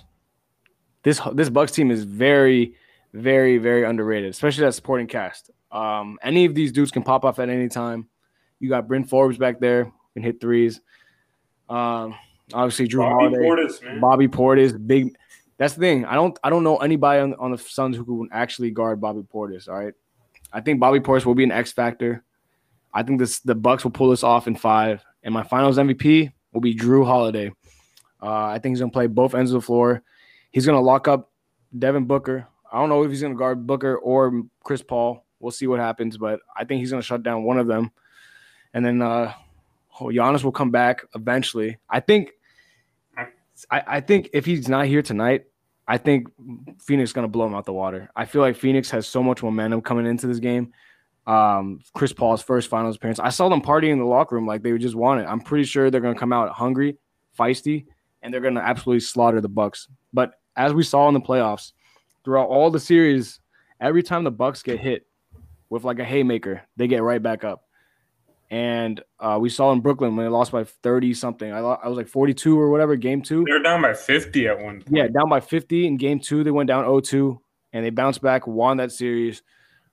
This 1.05 1.21
this 1.33 1.51
Bucks 1.51 1.73
team 1.73 1.91
is 1.91 2.05
very, 2.05 2.75
very, 3.13 3.59
very 3.59 3.85
underrated, 3.85 4.31
especially 4.31 4.65
that 4.65 4.75
supporting 4.75 5.07
cast. 5.07 5.51
Um, 5.73 6.19
any 6.23 6.45
of 6.45 6.55
these 6.55 6.71
dudes 6.71 6.91
can 6.91 7.03
pop 7.03 7.25
off 7.25 7.39
at 7.39 7.49
any 7.49 7.69
time. 7.69 8.09
You 8.61 8.69
got 8.69 8.87
Bryn 8.87 9.05
Forbes 9.05 9.39
back 9.39 9.59
there, 9.59 9.91
can 10.15 10.23
hit 10.23 10.41
threes. 10.41 10.81
Um, 11.69 12.15
obviously 12.53 12.87
Jrue 12.87 12.99
Bobby 12.99 13.37
Holiday, 13.37 13.37
Portis, 13.39 14.01
Bobby 14.01 14.29
Portis, 14.29 14.87
big 14.87 15.17
that's 15.59 15.75
the 15.75 15.81
thing. 15.81 16.05
I 16.05 16.15
don't 16.15 16.39
I 16.43 16.51
don't 16.51 16.65
know 16.65 16.79
anybody 16.79 17.21
on, 17.21 17.35
on 17.35 17.53
the 17.53 17.59
Suns 17.59 17.97
who 17.97 18.05
can 18.05 18.29
actually 18.33 18.71
guard 18.71 19.01
Bobby 19.01 19.23
Portis. 19.23 19.69
All 19.69 19.75
right, 19.77 19.95
I 20.53 20.61
think 20.61 20.81
Bobby 20.81 21.01
Portis 21.01 21.25
will 21.25 21.35
be 21.35 21.45
an 21.45 21.53
X 21.53 21.73
factor. 21.73 22.25
I 22.93 23.03
think 23.03 23.19
this 23.19 23.41
the 23.41 23.55
Bucks 23.55 23.85
will 23.85 23.91
pull 23.91 24.11
this 24.11 24.23
off 24.23 24.47
in 24.47 24.57
five, 24.57 25.05
and 25.23 25.33
my 25.33 25.43
Finals 25.43 25.79
MVP 25.79 26.33
will 26.53 26.61
be 26.61 26.75
Jrue 26.75 27.07
Holiday. 27.07 27.53
Uh, 28.21 28.47
I 28.47 28.59
think 28.59 28.73
he's 28.73 28.81
gonna 28.81 28.93
play 28.93 29.07
both 29.07 29.35
ends 29.35 29.53
of 29.53 29.61
the 29.61 29.67
floor. 29.67 30.03
He's 30.51 30.67
gonna 30.67 30.81
lock 30.81 31.09
up 31.09 31.31
Devin 31.79 32.05
Booker. 32.05 32.47
I 32.71 32.79
don't 32.79 32.89
know 32.89 33.03
if 33.03 33.11
he's 33.11 33.23
gonna 33.23 33.35
guard 33.35 33.67
Booker 33.67 33.97
or 33.97 34.43
Chris 34.65 34.83
Paul. 34.83 35.25
We'll 35.43 35.51
see 35.51 35.67
what 35.67 35.81
happens, 35.81 36.17
but 36.17 36.41
I 36.57 36.65
think 36.65 36.81
he's 36.81 36.91
gonna 36.91 37.03
shut 37.03 37.25
down 37.25 37.43
one 37.43 37.59
of 37.59 37.67
them. 37.67 37.91
And 38.73 38.87
then 38.87 39.03
uh 39.03 39.35
oh, 40.01 40.07
Giannis 40.07 40.45
will 40.45 40.53
come 40.53 40.71
back 40.71 41.05
eventually. 41.15 41.79
I 41.91 42.01
think 42.01 42.31
I, 43.71 43.83
I 43.87 44.01
think 44.01 44.31
if 44.33 44.47
he's 44.47 44.69
not 44.69 44.87
here 44.87 45.03
tonight, 45.03 45.45
I 45.87 45.99
think 45.99 46.29
Phoenix 46.81 47.11
is 47.11 47.13
gonna 47.13 47.29
blow 47.29 47.47
him 47.47 47.55
out 47.55 47.67
the 47.67 47.73
water. 47.73 48.09
I 48.15 48.25
feel 48.25 48.41
like 48.41 48.57
Phoenix 48.57 48.89
has 48.91 49.07
so 49.07 49.23
much 49.23 49.43
momentum 49.43 49.83
coming 49.83 50.07
into 50.07 50.29
this 50.29 50.39
game. 50.39 50.73
Um, 51.27 51.81
Chris 51.93 52.13
Paul's 52.13 52.43
first 52.43 52.69
finals 52.69 52.97
appearance. 52.97 53.19
I 53.19 53.29
saw 53.31 53.49
them 53.49 53.63
partying 53.63 53.91
in 53.91 53.99
the 53.99 54.05
locker 54.05 54.37
room 54.37 54.47
like 54.47 54.63
they 54.63 54.77
just 54.79 54.95
want 54.95 55.21
it. 55.21 55.25
I'm 55.25 55.41
pretty 55.41 55.65
sure 55.65 55.91
they're 55.91 56.01
gonna 56.01 56.19
come 56.19 56.33
out 56.33 56.51
hungry, 56.51 56.97
feisty, 57.37 57.87
and 58.23 58.33
they're 58.33 58.41
gonna 58.41 58.61
absolutely 58.61 59.01
slaughter 59.01 59.41
the 59.41 59.49
Bucks. 59.49 59.89
But 60.13 60.35
as 60.57 60.73
we 60.73 60.85
saw 60.85 61.09
in 61.09 61.15
the 61.15 61.21
playoffs, 61.21 61.73
throughout 62.25 62.49
all 62.49 62.71
the 62.71 62.81
series, 62.81 63.41
every 63.81 64.03
time 64.03 64.25
the 64.25 64.31
Bucks 64.31 64.63
get 64.63 64.79
hit 64.79 65.07
with 65.73 65.85
like 65.85 65.99
a 65.99 66.05
haymaker, 66.05 66.61
they 66.77 66.87
get 66.87 67.03
right 67.03 67.23
back 67.23 67.45
up. 67.45 67.65
And 68.51 69.03
uh, 69.19 69.39
we 69.41 69.49
saw 69.49 69.73
in 69.73 69.81
Brooklyn 69.81 70.15
when 70.15 70.27
they 70.27 70.31
lost 70.31 70.53
by 70.53 70.65
30 70.65 71.15
something. 71.15 71.51
I, 71.51 71.61
I 71.61 71.89
was 71.89 71.97
like 71.97 72.09
42 72.09 72.61
or 72.61 72.69
whatever, 72.69 72.95
game 72.95 73.23
two. 73.23 73.43
They 73.47 73.53
were 73.53 73.63
down 73.63 73.81
by 73.81 73.95
50 73.95 74.49
at 74.49 74.59
one 74.59 74.83
point. 74.83 74.89
Yeah, 74.91 75.07
down 75.07 75.31
by 75.31 75.41
50 75.41 75.87
in 75.87 75.97
game 75.97 76.21
two. 76.21 76.45
They 76.45 76.51
went 76.51 76.69
down 76.69 76.85
0 76.85 77.01
2 77.01 77.41
and 77.73 77.87
they 77.87 77.89
bounced 77.89 78.21
back, 78.21 78.47
won 78.47 78.77
that 78.77 78.93
series. 78.93 79.43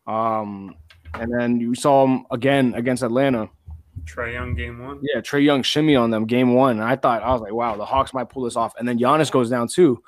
Um, 0.06 0.76
and 1.14 1.34
then 1.34 1.62
you 1.62 1.74
saw 1.76 2.06
them 2.06 2.26
again 2.30 2.74
against 2.74 3.02
Atlanta. 3.02 3.50
Trae 4.04 4.34
Young 4.34 4.56
game 4.56 4.84
one. 4.84 5.00
Yeah, 5.02 5.22
Trae 5.22 5.46
Young 5.46 5.64
shimmy 5.64 5.96
on 5.96 6.12
them 6.12 6.26
game 6.26 6.56
one. 6.56 6.82
And 6.82 6.84
I 6.84 6.98
thought, 6.98 7.24
I 7.24 7.32
was 7.32 7.42
like, 7.42 7.54
wow, 7.54 7.78
the 7.78 7.86
Hawks 7.86 8.14
might 8.14 8.28
pull 8.28 8.44
this 8.44 8.58
off. 8.58 8.74
And 8.78 8.86
then 8.86 9.00
Giannis 9.00 9.32
goes 9.32 9.50
down 9.50 9.70
too. 9.70 10.04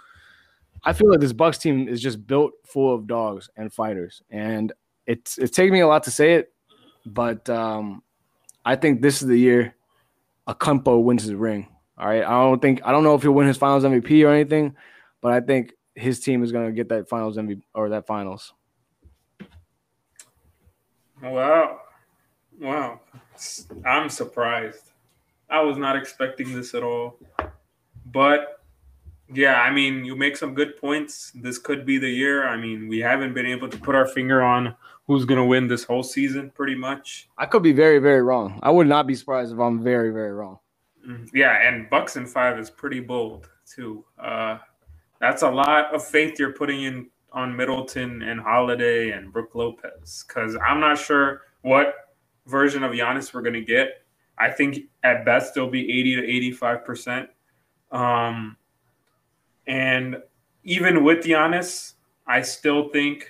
I 0.84 0.92
feel 0.92 1.10
like 1.10 1.22
this 1.22 1.32
Bucks 1.32 1.60
team 1.60 1.88
is 1.88 2.02
just 2.02 2.28
built 2.28 2.52
full 2.66 2.94
of 2.94 3.08
dogs 3.08 3.50
and 3.56 3.72
fighters, 3.72 4.22
and 4.32 4.74
it's 5.06 5.38
it's 5.38 5.56
taking 5.56 5.74
me 5.74 5.80
a 5.80 5.88
lot 5.88 6.04
to 6.04 6.12
say 6.12 6.36
it, 6.36 6.54
but 7.06 7.50
um, 7.50 8.04
I 8.66 8.76
think 8.76 9.02
this 9.02 9.22
is 9.22 9.28
the 9.28 9.38
year 9.38 9.76
Antetokounmpo 10.48 11.04
wins 11.04 11.24
his 11.24 11.34
ring. 11.34 11.68
All 11.98 12.08
right, 12.08 12.24
I 12.24 12.30
don't 12.30 12.62
think 12.62 12.82
I 12.84 12.92
don't 12.92 13.04
know 13.04 13.16
if 13.16 13.22
he'll 13.22 13.32
win 13.32 13.48
his 13.48 13.58
Finals 13.58 13.84
MVP 13.84 14.26
or 14.26 14.32
anything, 14.32 14.76
but 15.22 15.32
I 15.32 15.40
think 15.42 15.74
his 15.96 16.20
team 16.20 16.44
is 16.44 16.52
going 16.52 16.68
to 16.68 16.72
get 16.72 16.90
that 16.90 17.10
Finals 17.10 17.38
MVP 17.38 17.62
or 17.74 17.90
that 17.90 18.08
Finals. 18.08 18.54
Wow, 21.22 21.82
wow, 22.60 23.00
I'm 23.86 24.10
surprised. 24.10 24.92
I 25.50 25.62
was 25.62 25.78
not 25.78 25.96
expecting 25.96 26.56
this 26.56 26.74
at 26.74 26.82
all, 26.82 27.20
but 28.06 28.61
yeah, 29.34 29.62
I 29.62 29.72
mean, 29.72 30.06
you 30.06 30.16
make 30.16 30.36
some 30.36 30.54
good 30.54 30.78
points. 30.78 31.32
This 31.36 31.58
could 31.58 31.86
be 31.86 31.98
the 31.98 32.10
year. 32.10 32.48
I 32.48 32.58
mean, 32.58 32.88
we 32.88 33.00
haven't 33.00 33.34
been 33.34 33.46
able 33.46 33.70
to 33.70 33.78
put 33.78 33.96
our 33.96 34.08
finger 34.08 34.42
on 34.42 34.76
who's 35.08 35.26
going 35.26 35.40
to 35.40 35.46
win 35.46 35.68
this 35.68 35.84
whole 35.84 36.04
season, 36.04 36.52
pretty 36.52 36.76
much. 36.76 37.30
I 37.38 37.46
could 37.46 37.64
be 37.64 37.74
very, 37.74 38.00
very 38.00 38.22
wrong. 38.22 38.60
I 38.64 38.72
would 38.72 38.88
not 38.88 39.08
be 39.08 39.16
surprised 39.16 39.54
if 39.54 39.60
I'm 39.60 39.84
very, 39.84 40.12
very 40.12 40.32
wrong. 40.32 40.60
Mm-hmm. 41.08 41.36
Yeah, 41.36 41.68
and 41.68 41.90
Bucks 41.90 42.16
and 42.16 42.30
five 42.30 42.60
is 42.60 42.70
pretty 42.70 43.00
bold 43.00 43.50
too. 43.66 44.06
Uh, 44.20 44.60
that's 45.20 45.42
a 45.42 45.50
lot 45.50 45.94
of 45.94 46.06
faith 46.06 46.40
you're 46.40 46.54
putting 46.54 46.84
in 46.84 47.08
on 47.34 47.56
Middleton 47.56 48.22
and 48.22 48.40
Holiday 48.40 49.12
and 49.12 49.32
Brook 49.32 49.56
Lopez 49.56 50.26
because 50.28 50.58
I'm 50.66 50.80
not 50.80 50.98
sure 50.98 51.42
what 51.62 51.94
version 52.48 52.84
of 52.84 52.92
Giannis 52.92 53.34
we're 53.34 53.42
going 53.42 53.54
to 53.54 53.62
get. 53.62 54.04
I 54.38 54.50
think 54.50 54.80
at 55.04 55.24
best 55.26 55.56
it'll 55.56 55.70
be 55.70 55.84
80 56.00 56.16
to 56.18 56.24
85 56.24 56.86
percent. 56.86 57.30
Um, 57.92 58.58
and 59.68 60.18
even 60.64 61.04
with 61.04 61.26
Giannis, 61.26 61.94
I 62.28 62.42
still 62.42 62.90
think 62.90 63.28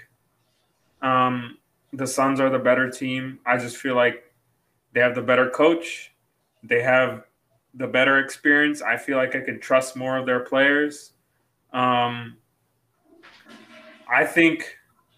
um, 1.02 1.58
the 1.94 2.08
Suns 2.08 2.40
are 2.40 2.50
the 2.50 2.60
better 2.60 2.90
team. 2.90 3.40
I 3.46 3.58
just 3.58 3.78
feel 3.78 3.96
like 3.96 4.24
they 4.94 5.00
have 5.00 5.16
the 5.16 5.22
better 5.22 5.50
coach. 5.50 6.14
They 6.64 6.82
have 6.82 7.24
the 7.74 7.88
better 7.88 8.20
experience. 8.20 8.82
I 8.82 8.98
feel 8.98 9.18
like 9.18 9.36
I 9.36 9.42
can 9.42 9.60
trust 9.60 9.96
more 9.96 10.18
of 10.18 10.26
their 10.26 10.42
players. 10.42 11.14
Um, 11.74 12.38
I 14.12 14.26
think 14.26 14.78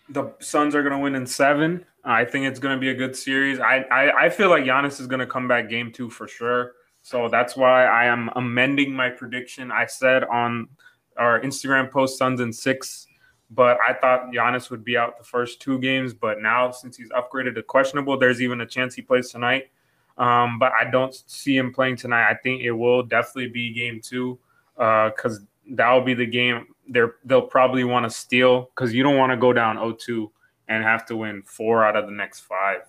the 0.09 0.33
Suns 0.39 0.75
are 0.75 0.83
going 0.83 0.93
to 0.93 0.99
win 0.99 1.15
in 1.15 1.25
seven. 1.25 1.85
I 2.05 2.25
think 2.25 2.45
it's 2.45 2.59
going 2.59 2.75
to 2.75 2.79
be 2.79 2.89
a 2.89 2.93
good 2.93 3.15
series. 3.15 3.59
I, 3.59 3.77
I, 3.91 4.25
I 4.25 4.29
feel 4.29 4.49
like 4.49 4.63
Giannis 4.63 4.99
is 4.99 5.07
going 5.07 5.21
to 5.21 5.25
come 5.25 5.47
back 5.47 5.69
game 5.69 5.91
two 5.91 6.09
for 6.09 6.27
sure. 6.27 6.73
So 7.01 7.27
that's 7.27 7.57
why 7.57 7.85
I 7.85 8.05
am 8.05 8.29
amending 8.35 8.93
my 8.93 9.09
prediction. 9.09 9.71
I 9.71 9.85
said 9.85 10.23
on 10.25 10.69
our 11.17 11.39
Instagram 11.41 11.91
post 11.91 12.17
Suns 12.17 12.39
in 12.39 12.51
six, 12.51 13.07
but 13.51 13.77
I 13.87 13.93
thought 13.93 14.31
Giannis 14.31 14.69
would 14.69 14.83
be 14.83 14.97
out 14.97 15.17
the 15.17 15.23
first 15.23 15.61
two 15.61 15.79
games. 15.79 16.13
But 16.13 16.41
now, 16.41 16.71
since 16.71 16.97
he's 16.97 17.09
upgraded 17.09 17.55
to 17.55 17.63
questionable, 17.63 18.17
there's 18.17 18.41
even 18.41 18.61
a 18.61 18.65
chance 18.65 18.95
he 18.95 19.01
plays 19.01 19.29
tonight. 19.29 19.69
Um, 20.17 20.59
but 20.59 20.71
I 20.79 20.89
don't 20.89 21.13
see 21.27 21.57
him 21.57 21.73
playing 21.73 21.97
tonight. 21.97 22.29
I 22.29 22.35
think 22.35 22.61
it 22.61 22.71
will 22.71 23.03
definitely 23.03 23.49
be 23.49 23.73
game 23.73 23.99
two 24.01 24.39
because 24.75 25.39
uh, 25.39 25.45
that 25.71 25.91
will 25.91 26.03
be 26.03 26.13
the 26.13 26.25
game 26.25 26.67
they're, 26.89 27.15
they'll 27.25 27.41
probably 27.41 27.83
want 27.83 28.05
to 28.05 28.09
steal 28.09 28.69
because 28.75 28.93
you 28.93 29.03
don't 29.03 29.17
want 29.17 29.31
to 29.31 29.37
go 29.37 29.53
down 29.53 29.77
0-2 29.77 30.29
and 30.67 30.83
have 30.83 31.05
to 31.07 31.17
win 31.17 31.41
four 31.43 31.85
out 31.85 31.95
of 31.95 32.05
the 32.05 32.11
next 32.11 32.41
five. 32.41 32.81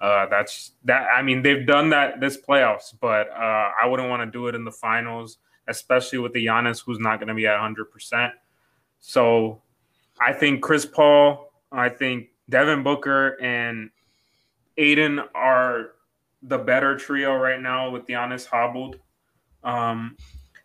Uh, 0.00 0.26
that's 0.26 0.72
that. 0.84 1.06
I 1.16 1.22
mean, 1.22 1.42
they've 1.42 1.64
done 1.64 1.90
that 1.90 2.20
this 2.20 2.36
playoffs, 2.36 2.92
but 3.00 3.30
uh, 3.30 3.70
I 3.80 3.86
wouldn't 3.86 4.08
want 4.08 4.20
to 4.22 4.26
do 4.26 4.48
it 4.48 4.54
in 4.56 4.64
the 4.64 4.72
finals 4.72 5.38
especially 5.68 6.18
with 6.18 6.32
the 6.32 6.46
Giannis 6.46 6.82
who's 6.84 6.98
not 6.98 7.18
going 7.18 7.28
to 7.28 7.34
be 7.34 7.46
at 7.46 7.58
100%. 7.58 8.30
So 9.00 9.62
I 10.20 10.32
think 10.32 10.62
Chris 10.62 10.86
Paul, 10.86 11.52
I 11.70 11.88
think 11.88 12.28
Devin 12.48 12.82
Booker 12.82 13.40
and 13.42 13.90
Ayton 14.76 15.20
are 15.34 15.92
the 16.42 16.58
better 16.58 16.96
trio 16.96 17.36
right 17.36 17.60
now 17.60 17.90
with 17.90 18.06
Giannis 18.06 18.46
hobbled. 18.46 18.96
Um, 19.64 20.16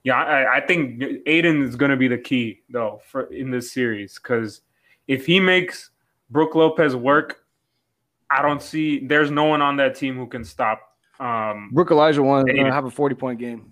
yeah, 0.04 0.16
I, 0.16 0.58
I 0.58 0.62
think 0.62 1.04
Ayton 1.26 1.64
is 1.64 1.76
going 1.76 1.92
to 1.92 1.98
be 1.98 2.08
the 2.08 2.18
key 2.18 2.62
though 2.70 3.02
for 3.06 3.24
in 3.34 3.52
this 3.52 3.72
series 3.72 4.16
because 4.16 4.62
if 5.08 5.26
he 5.26 5.40
makes 5.40 5.92
Brook 6.30 6.56
Lopez 6.56 6.96
work, 6.96 7.44
I 8.30 8.42
don't 8.42 8.62
see 8.62 9.06
there's 9.06 9.32
no 9.32 9.46
one 9.46 9.62
on 9.62 9.78
that 9.78 9.96
team 9.96 10.16
who 10.16 10.28
can 10.28 10.44
stop. 10.44 10.82
Um, 11.20 11.70
Brook 11.74 11.90
Olajuwon 11.90 12.48
is 12.48 12.54
going 12.54 12.66
to 12.66 12.74
have 12.74 12.86
a 12.86 12.92
40 12.92 13.16
point 13.16 13.40
game. 13.40 13.72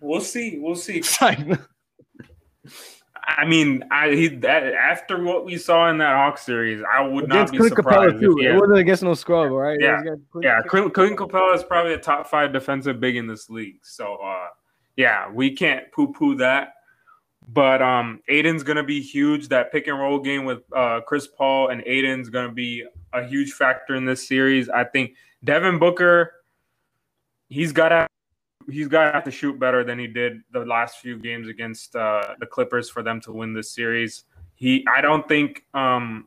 We'll 0.00 0.20
see. 0.20 0.58
We'll 0.58 0.76
see. 0.76 1.02
I 3.38 3.44
mean, 3.44 3.84
I 3.90 4.10
he 4.10 4.28
that, 4.28 4.64
after 4.74 5.22
what 5.22 5.44
we 5.44 5.58
saw 5.58 5.90
in 5.90 5.98
that 5.98 6.14
Hawk 6.14 6.38
series, 6.38 6.82
I 6.92 7.02
would 7.02 7.24
against 7.24 7.52
not 7.52 7.52
be 7.52 7.58
Clint 7.58 7.76
surprised. 7.76 8.14
Capela 8.16 8.20
too. 8.20 8.38
If, 8.38 8.44
yeah. 8.44 8.54
It 8.54 8.60
wasn't 8.60 8.78
against 8.78 9.02
no 9.02 9.14
scrub, 9.14 9.50
right? 9.50 9.78
Yeah, 9.80 10.02
yeah. 10.40 10.60
Clint, 10.66 10.94
Clint 10.94 11.16
Capela 11.16 11.54
is 11.54 11.62
probably 11.62 11.92
a 11.92 11.98
top 11.98 12.26
five 12.26 12.52
defensive 12.52 13.00
big 13.00 13.16
in 13.16 13.26
this 13.26 13.50
league. 13.50 13.80
So, 13.82 14.16
uh, 14.16 14.46
yeah, 14.96 15.30
we 15.30 15.54
can't 15.54 15.90
poo 15.92 16.12
poo 16.12 16.36
that. 16.36 16.74
But 17.50 17.80
um, 17.80 18.20
Ayton's 18.28 18.62
gonna 18.62 18.82
be 18.82 19.00
huge. 19.00 19.48
That 19.48 19.72
pick 19.72 19.86
and 19.86 19.98
roll 19.98 20.18
game 20.18 20.44
with 20.44 20.62
uh, 20.74 21.00
Chris 21.06 21.26
Paul 21.26 21.68
and 21.68 21.82
Ayton's 21.86 22.30
gonna 22.30 22.52
be 22.52 22.84
a 23.12 23.24
huge 23.24 23.52
factor 23.52 23.94
in 23.94 24.04
this 24.04 24.26
series. 24.26 24.68
I 24.68 24.84
think 24.84 25.12
Devin 25.44 25.78
Booker, 25.78 26.32
he's 27.48 27.72
got 27.72 27.90
to 27.90 28.07
he's 28.70 28.88
got 28.88 29.06
to 29.06 29.12
have 29.12 29.24
to 29.24 29.30
shoot 29.30 29.58
better 29.58 29.84
than 29.84 29.98
he 29.98 30.06
did 30.06 30.40
the 30.52 30.64
last 30.64 30.98
few 30.98 31.18
games 31.18 31.48
against 31.48 31.96
uh, 31.96 32.34
the 32.40 32.46
Clippers 32.46 32.88
for 32.88 33.02
them 33.02 33.20
to 33.22 33.32
win 33.32 33.52
this 33.52 33.70
series. 33.70 34.24
He, 34.54 34.86
I 34.92 35.00
don't 35.00 35.26
think, 35.28 35.64
um, 35.74 36.26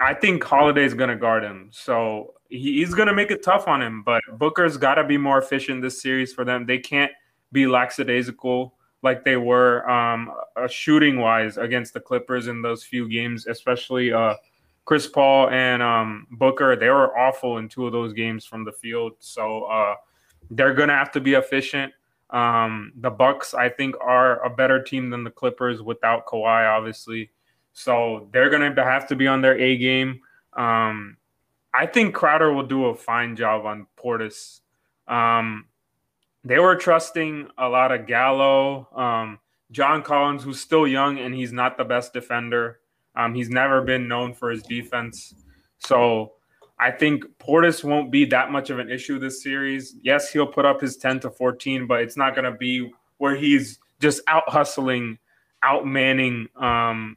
I 0.00 0.14
think 0.14 0.42
Holiday's 0.42 0.94
going 0.94 1.10
to 1.10 1.16
guard 1.16 1.44
him, 1.44 1.70
so 1.72 2.34
he, 2.48 2.78
he's 2.78 2.94
going 2.94 3.08
to 3.08 3.14
make 3.14 3.30
it 3.30 3.42
tough 3.42 3.68
on 3.68 3.82
him. 3.82 4.02
But 4.02 4.22
Booker's 4.32 4.76
got 4.76 4.94
to 4.96 5.04
be 5.04 5.16
more 5.16 5.38
efficient 5.38 5.82
this 5.82 6.00
series 6.02 6.32
for 6.32 6.44
them. 6.44 6.66
They 6.66 6.78
can't 6.78 7.12
be 7.52 7.66
lackadaisical 7.66 8.74
like 9.02 9.24
they 9.24 9.36
were 9.36 9.88
um, 9.88 10.32
uh, 10.56 10.66
shooting 10.66 11.20
wise 11.20 11.56
against 11.56 11.94
the 11.94 12.00
Clippers 12.00 12.48
in 12.48 12.62
those 12.62 12.82
few 12.82 13.08
games, 13.08 13.46
especially 13.46 14.12
uh, 14.12 14.34
Chris 14.84 15.06
Paul 15.06 15.50
and 15.50 15.82
um, 15.82 16.26
Booker. 16.32 16.74
They 16.74 16.88
were 16.88 17.16
awful 17.16 17.58
in 17.58 17.68
two 17.68 17.86
of 17.86 17.92
those 17.92 18.12
games 18.12 18.44
from 18.44 18.64
the 18.64 18.72
field. 18.72 19.12
So 19.20 19.64
uh, 19.64 19.94
they're 20.50 20.74
going 20.74 20.88
to 20.88 20.94
have 20.94 21.12
to 21.12 21.20
be 21.20 21.34
efficient. 21.34 21.92
Um, 22.30 22.92
the 22.96 23.10
Bucks, 23.10 23.54
I 23.54 23.68
think, 23.68 23.94
are 24.00 24.44
a 24.44 24.50
better 24.50 24.82
team 24.82 25.10
than 25.10 25.24
the 25.24 25.30
Clippers 25.30 25.82
without 25.82 26.26
Kawhi, 26.26 26.68
obviously. 26.68 27.30
So 27.72 28.28
they're 28.32 28.50
going 28.50 28.74
to 28.74 28.84
have 28.84 29.06
to 29.08 29.16
be 29.16 29.26
on 29.26 29.40
their 29.40 29.58
A 29.58 29.76
game. 29.76 30.20
Um, 30.54 31.16
I 31.72 31.86
think 31.86 32.14
Crowder 32.14 32.52
will 32.52 32.66
do 32.66 32.86
a 32.86 32.94
fine 32.94 33.36
job 33.36 33.64
on 33.64 33.86
Portis. 33.96 34.60
Um, 35.06 35.66
they 36.44 36.58
were 36.58 36.76
trusting 36.76 37.48
a 37.58 37.68
lot 37.68 37.92
of 37.92 38.06
Gallo, 38.06 38.88
um, 38.94 39.38
John 39.70 40.02
Collins, 40.02 40.42
who's 40.42 40.60
still 40.60 40.86
young 40.86 41.18
and 41.18 41.34
he's 41.34 41.52
not 41.52 41.76
the 41.76 41.84
best 41.84 42.12
defender. 42.12 42.80
Um, 43.14 43.34
he's 43.34 43.50
never 43.50 43.82
been 43.82 44.08
known 44.08 44.34
for 44.34 44.50
his 44.50 44.62
defense. 44.62 45.34
So 45.78 46.32
I 46.80 46.90
think 46.90 47.24
Portis 47.38 47.82
won't 47.82 48.10
be 48.10 48.24
that 48.26 48.50
much 48.50 48.70
of 48.70 48.78
an 48.78 48.90
issue 48.90 49.18
this 49.18 49.42
series. 49.42 49.96
Yes, 50.02 50.30
he'll 50.30 50.46
put 50.46 50.64
up 50.64 50.80
his 50.80 50.96
10 50.96 51.20
to 51.20 51.30
14, 51.30 51.86
but 51.86 52.00
it's 52.02 52.16
not 52.16 52.34
going 52.34 52.50
to 52.50 52.56
be 52.56 52.92
where 53.18 53.34
he's 53.34 53.80
just 54.00 54.20
out 54.28 54.48
hustling, 54.48 55.18
out 55.62 55.86
manning 55.86 56.48
um, 56.56 57.16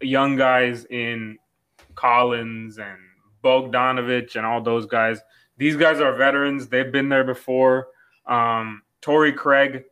young 0.00 0.36
guys 0.36 0.84
in 0.86 1.38
Collins 1.94 2.78
and 2.78 2.98
Bogdanovich 3.44 4.34
and 4.34 4.44
all 4.44 4.60
those 4.60 4.86
guys. 4.86 5.20
These 5.58 5.76
guys 5.76 6.00
are 6.00 6.14
veterans. 6.16 6.68
They've 6.68 6.90
been 6.90 7.08
there 7.08 7.24
before. 7.24 7.88
Um, 8.26 8.82
Craig, 9.00 9.84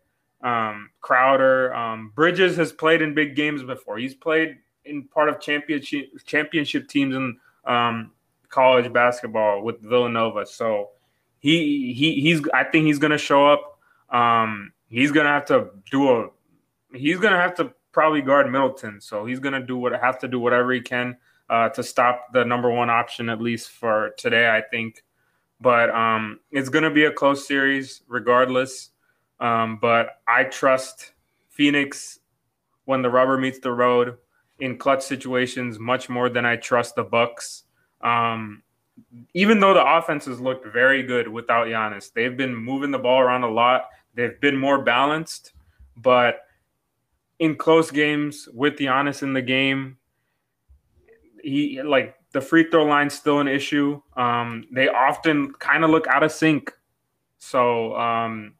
um, 0.42 0.90
Crowder, 1.00 1.74
um, 1.74 2.12
Bridges 2.14 2.56
has 2.56 2.72
played 2.72 3.02
in 3.02 3.14
big 3.14 3.36
games 3.36 3.62
before. 3.62 3.98
He's 3.98 4.14
played 4.14 4.56
in 4.84 5.04
part 5.08 5.28
of 5.28 5.40
championship 5.40 6.08
championship 6.24 6.88
teams 6.88 7.14
and 7.14 7.36
um, 7.64 8.12
college 8.50 8.92
basketball 8.92 9.62
with 9.62 9.80
Villanova. 9.80 10.44
So 10.44 10.90
he 11.38 11.94
he 11.94 12.20
he's 12.20 12.42
I 12.52 12.64
think 12.64 12.86
he's 12.86 12.98
gonna 12.98 13.18
show 13.18 13.46
up. 13.48 13.78
Um, 14.10 14.72
he's 14.88 15.12
gonna 15.12 15.30
have 15.30 15.46
to 15.46 15.70
do 15.90 16.10
a 16.10 16.28
he's 16.92 17.18
gonna 17.18 17.40
have 17.40 17.54
to 17.56 17.72
probably 17.92 18.20
guard 18.20 18.50
Middleton. 18.50 19.00
So 19.00 19.24
he's 19.24 19.40
gonna 19.40 19.64
do 19.64 19.76
what 19.76 19.92
have 19.92 20.18
to 20.20 20.28
do 20.28 20.38
whatever 20.38 20.72
he 20.72 20.80
can 20.80 21.16
uh, 21.48 21.70
to 21.70 21.82
stop 21.82 22.32
the 22.32 22.44
number 22.44 22.70
one 22.70 22.90
option 22.90 23.28
at 23.28 23.40
least 23.40 23.70
for 23.70 24.10
today. 24.18 24.48
I 24.48 24.62
think, 24.70 25.02
but 25.60 25.90
um, 25.90 26.40
it's 26.50 26.68
gonna 26.68 26.90
be 26.90 27.04
a 27.04 27.12
close 27.12 27.46
series 27.46 28.02
regardless. 28.06 28.90
Um, 29.40 29.78
but 29.80 30.20
I 30.28 30.44
trust 30.44 31.12
Phoenix 31.48 32.18
when 32.84 33.00
the 33.00 33.08
rubber 33.08 33.38
meets 33.38 33.58
the 33.58 33.72
road 33.72 34.18
in 34.58 34.76
clutch 34.76 35.02
situations 35.02 35.78
much 35.78 36.10
more 36.10 36.28
than 36.28 36.44
I 36.44 36.56
trust 36.56 36.94
the 36.94 37.04
Bucks. 37.04 37.64
Um, 38.02 38.62
even 39.34 39.60
though 39.60 39.74
the 39.74 39.84
offenses 39.84 40.40
looked 40.40 40.66
very 40.66 41.02
good 41.02 41.28
without 41.28 41.66
Giannis, 41.66 42.12
they've 42.12 42.36
been 42.36 42.54
moving 42.54 42.90
the 42.90 42.98
ball 42.98 43.20
around 43.20 43.44
a 43.44 43.50
lot. 43.50 43.88
They've 44.14 44.38
been 44.40 44.56
more 44.56 44.82
balanced, 44.82 45.52
but 45.96 46.46
in 47.38 47.56
close 47.56 47.90
games 47.90 48.48
with 48.52 48.76
Giannis 48.76 49.22
in 49.22 49.32
the 49.32 49.42
game, 49.42 49.96
he 51.42 51.80
like 51.82 52.14
the 52.32 52.40
free 52.40 52.68
throw 52.70 52.84
line's 52.84 53.14
still 53.14 53.40
an 53.40 53.48
issue. 53.48 54.00
Um, 54.16 54.66
they 54.70 54.88
often 54.88 55.52
kind 55.54 55.84
of 55.84 55.90
look 55.90 56.06
out 56.06 56.22
of 56.22 56.32
sync. 56.32 56.72
So 57.38 57.96
um, 57.96 58.54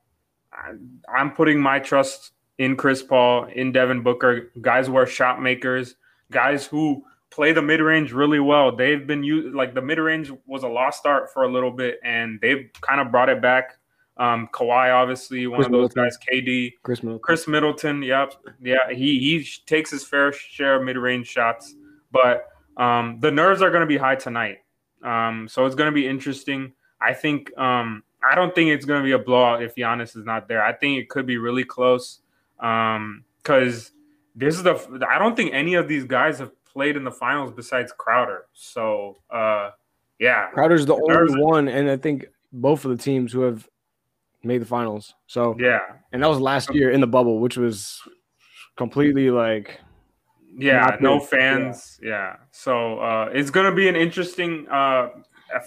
I, 0.52 0.72
I'm 1.14 1.32
putting 1.32 1.60
my 1.60 1.78
trust 1.78 2.32
in 2.58 2.76
Chris 2.76 3.02
Paul, 3.02 3.44
in 3.44 3.72
Devin 3.72 4.02
Booker, 4.02 4.50
guys 4.60 4.86
who 4.86 4.96
are 4.96 5.06
shot 5.06 5.42
makers, 5.42 5.96
guys 6.30 6.66
who 6.66 7.04
play 7.30 7.52
the 7.52 7.62
mid 7.62 7.80
range 7.80 8.12
really 8.12 8.40
well. 8.40 8.74
They've 8.74 9.06
been 9.06 9.22
used 9.22 9.54
like 9.54 9.74
the 9.74 9.82
mid 9.82 9.98
range 9.98 10.32
was 10.46 10.62
a 10.62 10.68
lost 10.68 11.06
art 11.06 11.32
for 11.32 11.44
a 11.44 11.52
little 11.52 11.70
bit, 11.70 11.98
and 12.04 12.40
they've 12.40 12.70
kind 12.80 13.00
of 13.00 13.10
brought 13.10 13.28
it 13.28 13.40
back. 13.40 13.76
Um, 14.16 14.48
Kawhi, 14.52 14.92
obviously, 14.92 15.46
one 15.46 15.58
Khris 15.60 15.66
of 15.66 15.72
those 15.72 15.96
Middleton. 15.96 16.04
guys. 16.04 16.18
KD, 16.30 16.72
Khris 16.82 17.02
Middleton. 17.02 17.22
Khris 17.22 17.48
Middleton. 17.48 18.02
Yep, 18.02 18.34
yeah, 18.60 18.90
he 18.90 19.18
he 19.18 19.48
takes 19.66 19.90
his 19.90 20.04
fair 20.04 20.32
share 20.32 20.76
of 20.76 20.82
mid 20.84 20.96
range 20.96 21.26
shots, 21.26 21.74
but 22.12 22.48
um, 22.76 23.18
the 23.20 23.30
nerves 23.30 23.62
are 23.62 23.70
going 23.70 23.80
to 23.80 23.86
be 23.86 23.96
high 23.96 24.16
tonight. 24.16 24.58
Um, 25.02 25.48
so 25.48 25.64
it's 25.64 25.74
going 25.74 25.88
to 25.90 25.94
be 25.94 26.06
interesting. 26.06 26.72
I 27.00 27.14
think 27.14 27.56
um, 27.56 28.02
I 28.28 28.34
don't 28.34 28.54
think 28.54 28.70
it's 28.70 28.84
going 28.84 29.00
to 29.00 29.04
be 29.04 29.12
a 29.12 29.18
blowout 29.18 29.62
if 29.62 29.74
Giannis 29.74 30.16
is 30.16 30.24
not 30.24 30.48
there. 30.48 30.62
I 30.62 30.72
think 30.72 30.98
it 30.98 31.08
could 31.08 31.24
be 31.24 31.38
really 31.38 31.64
close 31.64 32.20
because 32.58 33.92
this 34.34 34.56
is 34.56 34.62
the. 34.62 35.06
I 35.08 35.18
don't 35.18 35.34
think 35.34 35.54
any 35.54 35.74
of 35.74 35.88
these 35.88 36.04
guys 36.04 36.40
have 36.40 36.50
played 36.72 36.96
in 36.96 37.04
the 37.04 37.10
finals 37.10 37.52
besides 37.52 37.92
Crowder. 37.96 38.46
So 38.52 39.16
uh, 39.30 39.70
yeah, 40.18 40.50
Crowder's 40.50 40.86
the 40.86 40.94
only 40.94 41.42
one, 41.42 41.68
and 41.68 41.90
I 41.90 41.96
think 41.96 42.26
both 42.52 42.84
of 42.84 42.90
the 42.90 43.02
teams 43.02 43.32
who 43.32 43.42
have 43.42 43.68
made 44.42 44.58
the 44.58 44.66
finals. 44.66 45.14
So 45.26 45.56
yeah, 45.58 45.80
and 46.12 46.22
that 46.22 46.28
was 46.28 46.40
last 46.40 46.74
year 46.74 46.90
in 46.90 47.00
the 47.00 47.06
bubble, 47.06 47.40
which 47.40 47.56
was 47.56 48.00
completely 48.76 49.30
like 49.30 49.80
yeah. 50.56 50.96
No 51.00 51.20
fans. 51.20 51.98
Yeah. 52.02 52.36
So 52.50 52.98
uh, 52.98 53.30
it's 53.32 53.50
going 53.50 53.66
to 53.66 53.74
be 53.74 53.88
an 53.88 53.96
interesting 53.96 54.66
uh, 54.70 55.08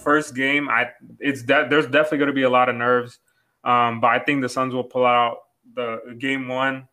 first 0.04 0.36
game. 0.36 0.69
I 0.69 0.89
it's 1.19 1.43
de- 1.43 1.67
there's 1.69 1.86
definitely 1.86 2.19
going 2.19 2.28
to 2.28 2.34
be 2.34 2.43
a 2.43 2.49
lot 2.49 2.69
of 2.69 2.75
nerves, 2.75 3.19
um, 3.63 4.01
but 4.01 4.08
I 4.08 4.19
think 4.19 4.41
the 4.41 4.49
Suns 4.49 4.73
will 4.73 4.84
pull 4.84 5.06
out 5.06 5.38
the 5.75 6.15
game 6.19 6.47
one 6.47 6.88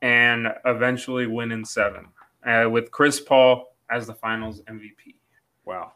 and 0.00 0.48
eventually 0.64 1.26
win 1.26 1.52
in 1.52 1.64
seven 1.64 2.08
uh, 2.46 2.68
with 2.70 2.90
Chris 2.90 3.20
Paul 3.20 3.74
as 3.90 4.06
the 4.06 4.14
Finals 4.14 4.62
MVP. 4.62 5.14
wow. 5.64 5.92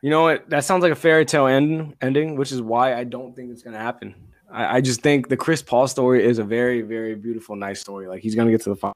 You 0.00 0.10
know 0.10 0.22
what? 0.22 0.50
That 0.50 0.64
sounds 0.64 0.82
like 0.82 0.90
a 0.90 0.96
fairy 0.96 1.24
tale 1.24 1.46
end, 1.46 1.94
ending, 2.00 2.36
which 2.36 2.50
is 2.50 2.60
why 2.60 2.94
I 2.94 3.04
don't 3.04 3.36
think 3.36 3.52
it's 3.52 3.62
gonna 3.62 3.78
happen. 3.78 4.14
I, 4.50 4.76
I 4.76 4.80
just 4.80 5.00
think 5.00 5.28
the 5.28 5.36
Chris 5.36 5.62
Paul 5.62 5.86
story 5.86 6.24
is 6.24 6.38
a 6.38 6.44
very, 6.44 6.82
very 6.82 7.14
beautiful, 7.14 7.54
nice 7.54 7.80
story. 7.80 8.08
Like 8.08 8.20
he's 8.20 8.34
gonna 8.34 8.50
get 8.50 8.62
to 8.62 8.70
the 8.70 8.92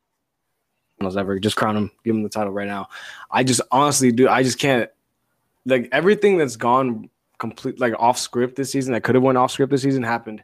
finals 1.00 1.16
ever. 1.16 1.38
Just 1.38 1.56
crown 1.56 1.76
him, 1.76 1.90
give 2.04 2.14
him 2.14 2.24
the 2.24 2.28
title 2.28 2.52
right 2.52 2.66
now. 2.66 2.88
I 3.30 3.44
just 3.44 3.60
honestly 3.70 4.10
do. 4.10 4.28
I 4.28 4.42
just 4.42 4.58
can't. 4.58 4.90
Like 5.64 5.88
everything 5.92 6.38
that's 6.38 6.56
gone 6.56 7.08
complete, 7.38 7.80
like 7.80 7.94
off 7.98 8.18
script 8.18 8.56
this 8.56 8.70
season, 8.70 8.92
that 8.92 9.02
could 9.02 9.14
have 9.14 9.24
went 9.24 9.38
off 9.38 9.52
script 9.52 9.70
this 9.70 9.82
season, 9.82 10.02
happened. 10.02 10.42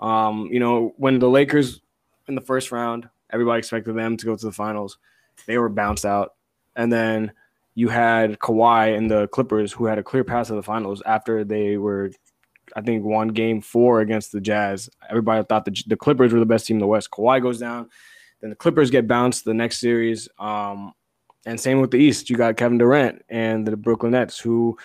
Um, 0.00 0.48
you 0.50 0.58
know, 0.60 0.94
when 0.96 1.18
the 1.20 1.28
Lakers 1.28 1.80
in 2.26 2.34
the 2.34 2.40
first 2.40 2.72
round, 2.72 3.08
everybody 3.32 3.58
expected 3.58 3.94
them 3.94 4.16
to 4.16 4.26
go 4.26 4.36
to 4.36 4.46
the 4.46 4.52
finals. 4.52 4.98
They 5.46 5.58
were 5.58 5.68
bounced 5.68 6.04
out, 6.04 6.34
and 6.76 6.92
then 6.92 7.32
you 7.74 7.88
had 7.88 8.38
Kawhi 8.38 8.96
and 8.96 9.10
the 9.10 9.28
Clippers, 9.28 9.72
who 9.72 9.86
had 9.86 9.98
a 9.98 10.02
clear 10.02 10.24
path 10.24 10.48
to 10.48 10.54
the 10.54 10.62
finals 10.62 11.02
after 11.06 11.44
they 11.44 11.76
were, 11.76 12.10
I 12.74 12.80
think, 12.80 13.04
won 13.04 13.28
Game 13.28 13.60
Four 13.60 14.00
against 14.00 14.32
the 14.32 14.40
Jazz. 14.40 14.90
Everybody 15.08 15.44
thought 15.44 15.64
the 15.64 15.82
the 15.86 15.96
Clippers 15.96 16.32
were 16.32 16.40
the 16.40 16.46
best 16.46 16.66
team 16.66 16.76
in 16.76 16.80
the 16.80 16.86
West. 16.86 17.10
Kawhi 17.10 17.40
goes 17.40 17.58
down, 17.58 17.88
then 18.40 18.50
the 18.50 18.56
Clippers 18.56 18.90
get 18.90 19.06
bounced 19.06 19.44
the 19.44 19.54
next 19.54 19.78
series. 19.78 20.28
Um, 20.38 20.92
and 21.46 21.58
same 21.58 21.80
with 21.80 21.90
the 21.90 21.98
East. 21.98 22.28
You 22.28 22.36
got 22.36 22.56
Kevin 22.56 22.78
Durant 22.78 23.24
and 23.28 23.66
the 23.66 23.76
Brooklyn 23.76 24.12
Nets, 24.12 24.38
who 24.38 24.76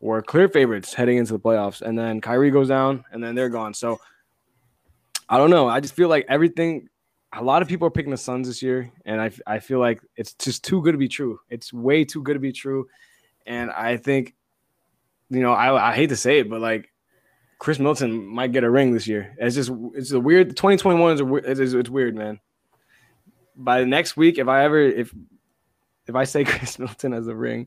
were 0.00 0.22
clear 0.22 0.48
favorites 0.48 0.94
heading 0.94 1.18
into 1.18 1.32
the 1.32 1.38
playoffs. 1.40 1.82
And 1.82 1.98
then 1.98 2.20
Kyrie 2.20 2.50
goes 2.50 2.68
down, 2.68 3.04
and 3.12 3.22
then 3.22 3.34
they're 3.34 3.48
gone. 3.48 3.74
So 3.74 4.00
I 5.28 5.38
don't 5.38 5.50
know. 5.50 5.68
I 5.68 5.80
just 5.80 5.94
feel 5.94 6.08
like 6.08 6.26
everything. 6.28 6.88
A 7.32 7.42
lot 7.42 7.62
of 7.62 7.68
people 7.68 7.86
are 7.86 7.90
picking 7.90 8.10
the 8.10 8.16
Suns 8.16 8.46
this 8.46 8.62
year, 8.62 8.92
and 9.04 9.20
I 9.20 9.30
I 9.46 9.58
feel 9.58 9.78
like 9.78 10.00
it's 10.16 10.34
just 10.34 10.64
too 10.64 10.82
good 10.82 10.92
to 10.92 10.98
be 10.98 11.08
true. 11.08 11.40
It's 11.48 11.72
way 11.72 12.04
too 12.04 12.22
good 12.22 12.34
to 12.34 12.40
be 12.40 12.52
true, 12.52 12.88
and 13.46 13.70
I 13.70 13.96
think, 13.96 14.34
you 15.30 15.40
know, 15.40 15.52
I 15.52 15.90
I 15.90 15.94
hate 15.94 16.08
to 16.10 16.16
say 16.16 16.40
it, 16.40 16.50
but 16.50 16.60
like. 16.60 16.88
Khris 17.58 17.78
Middleton 17.78 18.26
might 18.26 18.50
get 18.50 18.64
a 18.64 18.70
ring 18.70 18.92
this 18.92 19.06
year. 19.06 19.36
It's 19.38 19.54
just 19.54 19.70
it's 19.94 20.10
a 20.10 20.18
weird 20.18 20.56
2021 20.56 21.14
is 21.14 21.20
a, 21.20 21.34
it's, 21.36 21.72
it's 21.74 21.88
weird, 21.88 22.16
man. 22.16 22.40
By 23.54 23.78
the 23.78 23.86
next 23.86 24.16
week, 24.16 24.38
if 24.38 24.48
I 24.48 24.64
ever 24.64 24.80
if 24.80 25.14
if 26.08 26.14
I 26.14 26.24
say 26.24 26.42
Khris 26.50 26.78
Middleton 26.78 27.12
has 27.12 27.28
a 27.28 27.34
ring, 27.34 27.66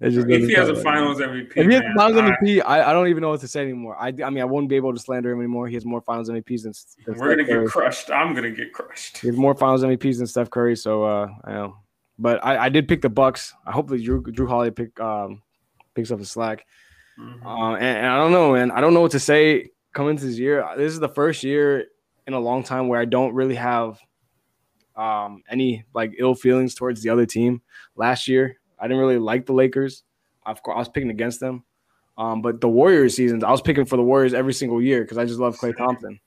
it 0.00 0.10
just 0.10 0.26
If 0.28 0.48
he 0.48 0.54
has 0.54 0.68
a. 0.68 0.74
Finals 0.76 1.18
MVP, 1.18 1.52
If 1.56 1.66
he 1.68 1.74
has 1.74 1.82
man, 1.82 1.94
Finals 1.96 2.16
I- 2.22 2.30
MVP, 2.44 2.62
I, 2.64 2.90
I 2.90 2.92
don't 2.92 3.08
even 3.08 3.20
know 3.22 3.30
what 3.30 3.40
to 3.40 3.48
say 3.48 3.62
anymore. 3.62 3.96
I, 4.00 4.08
I 4.08 4.30
mean, 4.30 4.40
I 4.40 4.44
won't 4.44 4.68
be 4.68 4.76
able 4.76 4.92
to 4.94 4.98
slander 4.98 5.30
him 5.32 5.38
anymore. 5.40 5.68
He 5.68 5.74
has 5.74 5.84
more 5.84 6.00
Finals 6.00 6.30
MVPs 6.30 6.62
than, 6.62 6.72
than 7.06 7.18
we're 7.20 7.30
gonna 7.36 7.46
Curry. 7.46 7.64
get 7.64 7.72
crushed. 7.72 8.10
I'm 8.10 8.34
gonna 8.34 8.50
get 8.50 8.72
crushed. 8.72 9.18
He 9.18 9.26
has 9.28 9.36
more 9.36 9.54
Finals 9.54 9.82
MVPs 9.82 10.18
than 10.18 10.26
Steph 10.26 10.50
Curry. 10.50 10.76
So 10.76 11.04
uh, 11.04 11.28
I 11.44 11.52
know, 11.52 11.76
but 12.18 12.44
I, 12.44 12.64
I 12.64 12.68
did 12.68 12.88
pick 12.88 13.02
the 13.02 13.08
Bucks. 13.10 13.52
I 13.66 13.72
hope 13.72 13.88
that 13.88 14.02
Jrue 14.02 14.22
Jrue 14.22 14.48
Holiday 14.48 14.70
pick 14.70 14.98
um 15.00 15.42
picks 15.94 16.10
up 16.10 16.18
the 16.18 16.26
slack. 16.26 16.64
Mhm. 17.18 17.44
Uh, 17.44 17.74
and, 17.76 17.98
and 17.98 18.06
I 18.06 18.16
don't 18.18 18.32
know, 18.32 18.52
man. 18.52 18.70
I 18.70 18.80
don't 18.80 18.92
know 18.94 19.00
what 19.00 19.12
to 19.12 19.20
say 19.20 19.70
coming 19.94 20.10
into 20.12 20.26
this 20.26 20.38
year. 20.38 20.66
This 20.76 20.92
is 20.92 21.00
the 21.00 21.08
first 21.08 21.42
year 21.42 21.86
in 22.26 22.34
a 22.34 22.40
long 22.40 22.62
time 22.62 22.88
where 22.88 23.00
I 23.00 23.04
don't 23.06 23.32
really 23.34 23.54
have 23.54 23.98
um, 24.96 25.42
any 25.48 25.84
like 25.94 26.14
ill 26.18 26.34
feelings 26.34 26.74
towards 26.74 27.02
the 27.02 27.10
other 27.10 27.26
team. 27.26 27.62
Last 27.96 28.28
year, 28.28 28.58
I 28.78 28.84
didn't 28.84 29.00
really 29.00 29.18
like 29.18 29.46
the 29.46 29.52
Lakers. 29.52 30.02
Course, 30.44 30.76
I 30.76 30.78
was 30.78 30.88
picking 30.88 31.10
against 31.10 31.40
them. 31.40 31.64
Um, 32.18 32.40
but 32.40 32.60
the 32.60 32.68
Warriors 32.68 33.16
seasons, 33.16 33.44
I 33.44 33.50
was 33.50 33.60
picking 33.60 33.84
for 33.84 33.96
the 33.96 34.02
Warriors 34.02 34.32
every 34.32 34.54
single 34.54 34.80
year 34.80 35.02
because 35.02 35.18
I 35.18 35.24
just 35.24 35.38
love 35.40 35.58
Klay 35.58 35.76
Thompson. 35.76 36.18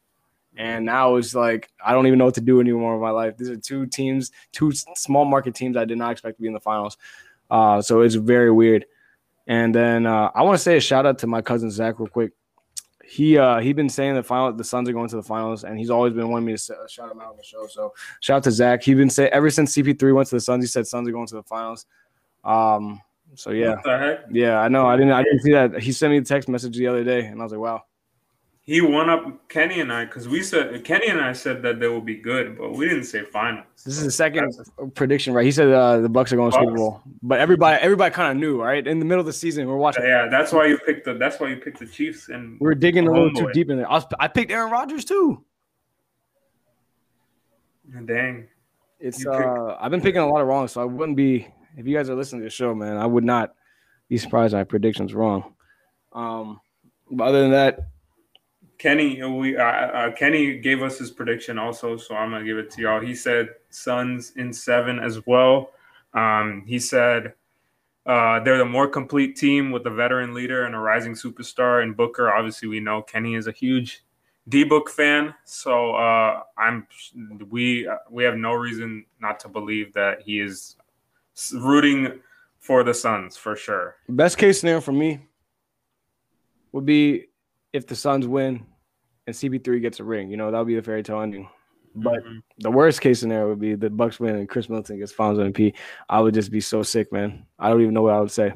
And 0.58 0.86
now 0.86 1.16
it's 1.16 1.34
like 1.34 1.72
I 1.84 1.94
don't 1.94 2.06
even 2.06 2.20
know 2.20 2.26
what 2.26 2.36
to 2.36 2.42
do 2.42 2.60
anymore 2.60 2.96
in 2.96 3.02
my 3.02 3.12
life. 3.12 3.38
These 3.38 3.50
are 3.50 3.58
two 3.58 3.86
teams, 3.86 4.32
two 4.52 4.72
small 4.72 5.26
market 5.26 5.56
teams 5.56 5.78
I 5.78 5.86
did 5.86 5.98
not 5.98 6.12
expect 6.12 6.38
to 6.38 6.42
be 6.42 6.48
in 6.48 6.54
the 6.54 6.60
finals. 6.60 6.98
Uh, 7.50 7.82
so 7.82 8.02
it's 8.02 8.16
very 8.16 8.52
weird. 8.52 8.86
And 9.48 9.74
then 9.74 10.06
uh, 10.06 10.30
I 10.36 10.44
want 10.44 10.58
to 10.58 10.64
say 10.64 10.78
a 10.78 10.82
shout 10.82 11.06
out 11.06 11.18
to 11.20 11.28
my 11.28 11.42
cousin 11.42 11.72
Zach 11.72 12.00
real 12.00 12.08
quick. 12.08 12.34
He 13.10 13.38
uh 13.38 13.60
he 13.60 13.74
been 13.74 13.90
saying 13.90 14.14
the 14.16 14.24
final 14.24 14.54
the 14.54 14.64
Suns 14.64 14.88
are 14.88 14.94
going 14.94 15.10
to 15.10 15.16
the 15.16 15.24
finals, 15.24 15.64
and 15.64 15.78
he's 15.80 15.90
always 15.90 16.14
been 16.14 16.30
wanting 16.30 16.46
me 16.46 16.52
to 16.54 16.58
say, 16.58 16.76
shout 16.88 17.12
him 17.12 17.20
out 17.20 17.32
on 17.32 17.38
the 17.38 17.44
show. 17.44 17.66
So 17.68 17.94
shout 18.20 18.38
out 18.38 18.44
to 18.44 18.52
Zach. 18.52 18.84
He's 18.84 18.96
been 18.98 19.10
saying 19.10 19.32
ever 19.34 19.50
since 19.50 19.76
CP3 19.76 20.14
went 20.14 20.30
to 20.30 20.36
the 20.36 20.42
Suns, 20.42 20.64
he 20.64 20.68
said 20.68 20.86
Suns 20.86 21.08
are 21.08 21.12
going 21.12 21.28
to 21.28 21.36
the 21.36 21.44
finals. 21.44 21.86
Um. 22.44 23.02
So 23.36 23.52
yeah, 23.52 23.76
What 23.76 23.84
the 23.84 23.98
heck? 23.98 24.20
yeah, 24.32 24.60
I 24.60 24.68
know. 24.70 24.88
I 24.88 24.96
didn't 24.96 25.12
I 25.14 25.24
didn't 25.24 25.42
see 25.42 25.52
that. 25.54 25.80
He 25.82 25.92
sent 25.92 26.12
me 26.12 26.20
the 26.20 26.26
text 26.26 26.50
message 26.50 26.76
the 26.78 26.88
other 26.88 27.04
day, 27.04 27.26
and 27.26 27.40
I 27.40 27.44
was 27.44 27.52
like, 27.52 27.62
wow. 27.62 27.84
He 28.70 28.82
won 28.82 29.10
up 29.10 29.50
Kenny 29.50 29.80
and 29.80 29.92
I 29.92 30.06
because 30.06 30.28
we 30.28 30.44
said 30.44 30.84
Kenny 30.84 31.08
and 31.08 31.20
I 31.20 31.34
said 31.34 31.64
that 31.64 31.80
they 31.80 31.88
will 31.88 32.02
be 32.02 32.18
good, 32.18 32.56
but 32.56 32.74
we 32.74 32.88
didn't 32.88 33.06
say 33.06 33.24
finals. 33.24 33.66
This 33.84 33.98
is 33.98 34.04
the 34.04 34.12
second 34.12 34.54
prediction, 34.94 35.34
right? 35.34 35.44
He 35.44 35.52
said 35.52 35.70
uh, 35.70 36.02
the 36.02 36.08
Bucks 36.08 36.32
are 36.32 36.36
going 36.36 36.52
to 36.52 36.60
Super 36.60 36.76
Bowl, 36.76 37.02
but 37.24 37.40
everybody 37.40 37.82
everybody 37.82 38.14
kind 38.14 38.30
of 38.30 38.38
knew, 38.38 38.62
right? 38.62 38.86
In 38.86 39.00
the 39.00 39.06
middle 39.06 39.22
of 39.22 39.26
the 39.26 39.34
season, 39.34 39.68
we're 39.68 39.76
watching. 39.76 40.04
Yeah, 40.04 40.28
that's 40.30 40.52
why 40.52 40.68
you 40.68 40.78
picked 40.78 41.06
the. 41.06 41.16
That's 41.16 41.40
why 41.40 41.48
you 41.48 41.56
picked 41.56 41.80
the 41.80 41.88
Chiefs 41.88 42.30
and 42.30 42.60
we're 42.60 42.76
digging 42.76 43.08
a 43.08 43.12
little 43.12 43.32
too 43.32 43.46
Homeboy. 43.46 43.54
deep 43.54 43.72
in 43.72 43.78
there. 43.78 43.90
I, 43.90 43.96
was, 43.96 44.06
I 44.20 44.28
picked 44.28 44.52
Aaron 44.52 44.72
Rodgers 44.72 45.04
too. 45.04 45.44
Dang. 48.06 48.50
It's 49.00 49.26
uh, 49.26 49.78
I've 49.82 49.90
been 49.90 50.02
picking 50.02 50.22
a 50.22 50.30
lot 50.30 50.42
of 50.42 50.48
wrong, 50.48 50.68
so 50.68 50.80
I 50.80 50.86
wouldn't 50.86 51.18
be 51.18 51.48
if 51.76 51.88
you 51.88 51.98
guys 51.98 52.08
are 52.12 52.16
listening 52.16 52.42
to 52.42 52.46
the 52.46 52.52
show, 52.52 52.76
man. 52.76 52.98
I 52.98 53.08
would 53.08 53.24
not 53.24 53.56
be 54.10 54.20
surprised 54.20 54.54
if 54.54 54.60
my 54.60 54.64
predictions 54.64 55.16
wrong. 55.16 55.56
Um, 56.14 56.62
but 57.10 57.30
other 57.30 57.42
than 57.42 57.52
that, 57.54 57.88
Kenny, 58.80 59.22
we 59.22 59.58
uh, 59.58 59.62
uh, 59.62 60.12
Kenny 60.14 60.58
gave 60.58 60.82
us 60.82 60.98
his 60.98 61.12
prediction 61.12 61.60
also, 61.60 61.98
so 61.98 62.16
I'm 62.16 62.32
gonna 62.32 62.46
give 62.46 62.58
it 62.58 62.72
to 62.72 62.82
y'all. 62.82 63.02
He 63.02 63.14
said 63.14 63.50
Suns 63.70 64.32
in 64.38 64.54
seven 64.54 65.00
as 65.00 65.26
well. 65.28 65.72
Um, 66.14 66.64
he 66.66 66.80
said 66.80 67.34
uh, 68.06 68.40
they're 68.40 68.58
the 68.58 68.66
more 68.66 68.88
complete 68.88 69.36
team 69.36 69.72
with 69.72 69.86
a 69.86 69.90
veteran 69.90 70.34
leader 70.34 70.64
and 70.64 70.74
a 70.74 70.80
rising 70.80 71.14
superstar 71.14 71.84
and 71.84 71.96
Booker. 71.96 72.32
Obviously, 72.32 72.70
we 72.70 72.80
know 72.80 73.02
Kenny 73.02 73.36
is 73.36 73.48
a 73.48 73.52
huge 73.52 74.02
D 74.48 74.64
Book 74.64 74.90
fan, 74.90 75.36
so 75.44 75.96
uh, 75.96 76.44
I'm 76.58 76.88
we 77.50 77.86
we 78.10 78.24
have 78.24 78.38
no 78.38 78.54
reason 78.54 79.06
not 79.20 79.42
to 79.42 79.50
believe 79.50 79.94
that 79.94 80.22
he 80.22 80.40
is 80.40 80.78
rooting 81.54 82.22
for 82.60 82.86
the 82.86 82.94
Suns 82.94 83.36
for 83.36 83.58
sure. 83.58 83.98
Best 84.08 84.38
case 84.38 84.62
scenario 84.62 84.80
for 84.80 84.94
me 84.94 85.20
would 86.72 86.86
be 86.86 87.26
if 87.74 87.88
the 87.88 87.96
Suns 87.96 88.28
win 88.28 88.66
and 89.28 89.36
CP3 89.36 89.82
gets 89.82 90.00
a 90.00 90.04
ring. 90.04 90.30
You 90.30 90.38
know, 90.38 90.52
that 90.52 90.58
would 90.58 90.68
be 90.68 90.78
a 90.78 90.82
fairy 90.82 91.04
tale 91.04 91.22
ending. 91.22 91.48
But 91.96 92.24
mm-hmm. 92.24 92.40
the 92.60 92.72
worst 92.72 93.02
case 93.02 93.20
scenario 93.20 93.50
would 93.50 93.60
be 93.60 93.76
the 93.76 93.90
Bucks 93.90 94.20
win 94.20 94.36
and 94.36 94.48
Khris 94.48 94.70
Middleton 94.70 95.00
gets 95.00 95.12
Finals 95.12 95.40
MVP. 95.40 95.74
I 96.08 96.20
would 96.20 96.34
just 96.34 96.52
be 96.52 96.62
so 96.62 96.84
sick, 96.84 97.12
man. 97.12 97.46
I 97.58 97.70
don't 97.70 97.82
even 97.82 97.94
know 97.94 98.04
what 98.04 98.14
I 98.14 98.20
would 98.20 98.32
say. 98.32 98.54